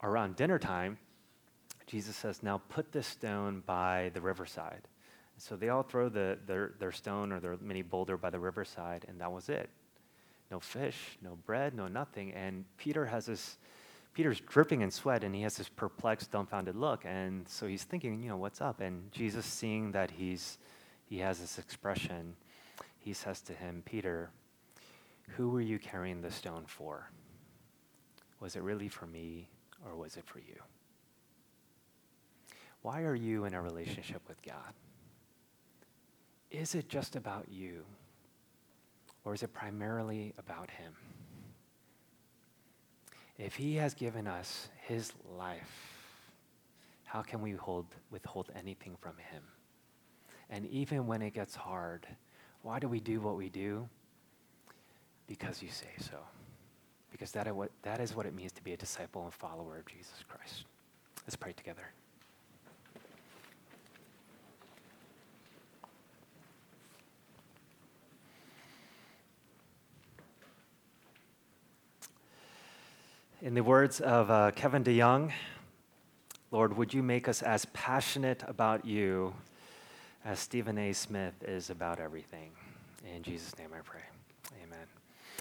around 0.01 0.35
dinner 0.35 0.57
time, 0.57 0.97
Jesus 1.87 2.15
says, 2.15 2.43
Now 2.43 2.61
put 2.69 2.91
this 2.93 3.07
stone 3.07 3.61
by 3.65 4.11
the 4.13 4.21
riverside. 4.21 4.87
So 5.37 5.55
they 5.55 5.69
all 5.69 5.83
throw 5.83 6.07
the, 6.07 6.37
their, 6.45 6.73
their 6.79 6.91
stone 6.91 7.31
or 7.31 7.39
their 7.39 7.57
mini 7.59 7.81
boulder 7.81 8.15
by 8.15 8.29
the 8.29 8.39
riverside, 8.39 9.05
and 9.07 9.19
that 9.19 9.31
was 9.31 9.49
it. 9.49 9.69
No 10.51 10.59
fish, 10.59 11.17
no 11.21 11.37
bread, 11.45 11.73
no 11.73 11.87
nothing. 11.87 12.31
And 12.33 12.63
Peter 12.77 13.05
has 13.07 13.25
this, 13.25 13.57
Peter's 14.13 14.39
dripping 14.39 14.81
in 14.81 14.91
sweat, 14.91 15.23
and 15.23 15.33
he 15.33 15.41
has 15.41 15.57
this 15.57 15.67
perplexed, 15.67 16.31
dumbfounded 16.31 16.75
look. 16.75 17.03
And 17.05 17.47
so 17.49 17.65
he's 17.65 17.84
thinking, 17.84 18.21
you 18.21 18.30
know, 18.30 18.38
what's 18.38 18.61
up? 18.61 18.82
And 18.82 19.11
Jesus, 19.11 19.45
seeing 19.45 19.91
that 19.93 20.11
he's 20.11 20.59
he 21.12 21.18
has 21.18 21.41
this 21.41 21.59
expression. 21.59 22.38
He 22.97 23.12
says 23.12 23.41
to 23.41 23.53
him, 23.53 23.84
Peter, 23.86 24.30
who 25.36 25.49
were 25.49 25.59
you 25.59 25.78
carrying 25.78 26.22
the 26.22 26.32
stone 26.32 26.64
for? 26.66 27.12
Was 28.39 28.55
it 28.55 28.62
really 28.62 28.88
for 28.88 29.07
me 29.07 29.49
or 29.86 29.97
was 29.97 30.16
it 30.16 30.24
for 30.26 30.39
you? 30.39 30.55
Why 32.82 33.01
are 33.01 33.14
you 33.14 33.43
in 33.43 33.53
a 33.53 33.62
relationship 33.62 34.22
with 34.30 34.41
God? 34.41 34.74
Is 36.49 36.76
it 36.76 36.88
just 36.88 37.18
about 37.18 37.47
you 37.49 37.84
or 39.26 39.34
is 39.34 39.43
it 39.43 39.51
primarily 39.51 40.34
about 40.38 40.72
Him? 40.72 40.93
If 43.38 43.55
He 43.55 43.76
has 43.76 43.93
given 43.93 44.28
us 44.28 44.70
His 44.84 45.12
life, 45.38 45.93
how 47.03 47.22
can 47.22 47.41
we 47.41 47.51
hold, 47.51 47.88
withhold 48.12 48.49
anything 48.55 48.95
from 49.01 49.18
Him? 49.18 49.43
And 50.52 50.68
even 50.68 51.08
when 51.08 51.22
it 51.22 51.34
gets 51.34 51.56
hard, 51.56 52.06
why 52.62 52.78
do 52.80 52.89
we 52.89 52.99
do 52.99 53.22
what 53.22 53.38
we 53.38 53.47
do? 53.49 53.88
Because 55.28 55.64
you 55.64 55.70
say 55.70 55.88
so. 55.99 56.18
because 57.12 57.32
that 57.34 57.45
is, 57.45 57.54
what, 57.54 57.70
that 57.84 57.99
is 57.99 58.16
what 58.16 58.26
it 58.26 58.34
means 58.34 58.52
to 58.54 58.64
be 58.64 58.74
a 58.74 58.78
disciple 58.78 59.24
and 59.24 59.34
follower 59.34 59.78
of 59.78 59.86
Jesus 59.86 60.24
Christ. 60.28 60.66
Let's 61.26 61.36
pray 61.36 61.54
together. 61.54 61.84
In 73.43 73.54
the 73.56 73.64
words 73.64 73.99
of 73.99 74.30
uh, 74.30 74.52
Kevin 74.56 74.84
DeYoung, 74.84 75.32
Lord, 76.52 76.78
would 76.78 76.93
you 76.93 77.02
make 77.02 77.28
us 77.28 77.41
as 77.41 77.66
passionate 77.66 78.43
about 78.47 78.86
you 78.86 79.34
as 80.24 80.39
Stephen 80.39 80.78
A. 80.78 80.93
Smith 80.93 81.34
is 81.43 81.69
about 81.69 81.99
everything? 81.99 82.51
In 83.15 83.24
Jesus' 83.24 83.57
name 83.57 83.69
I 83.76 83.82
pray. 83.82 84.01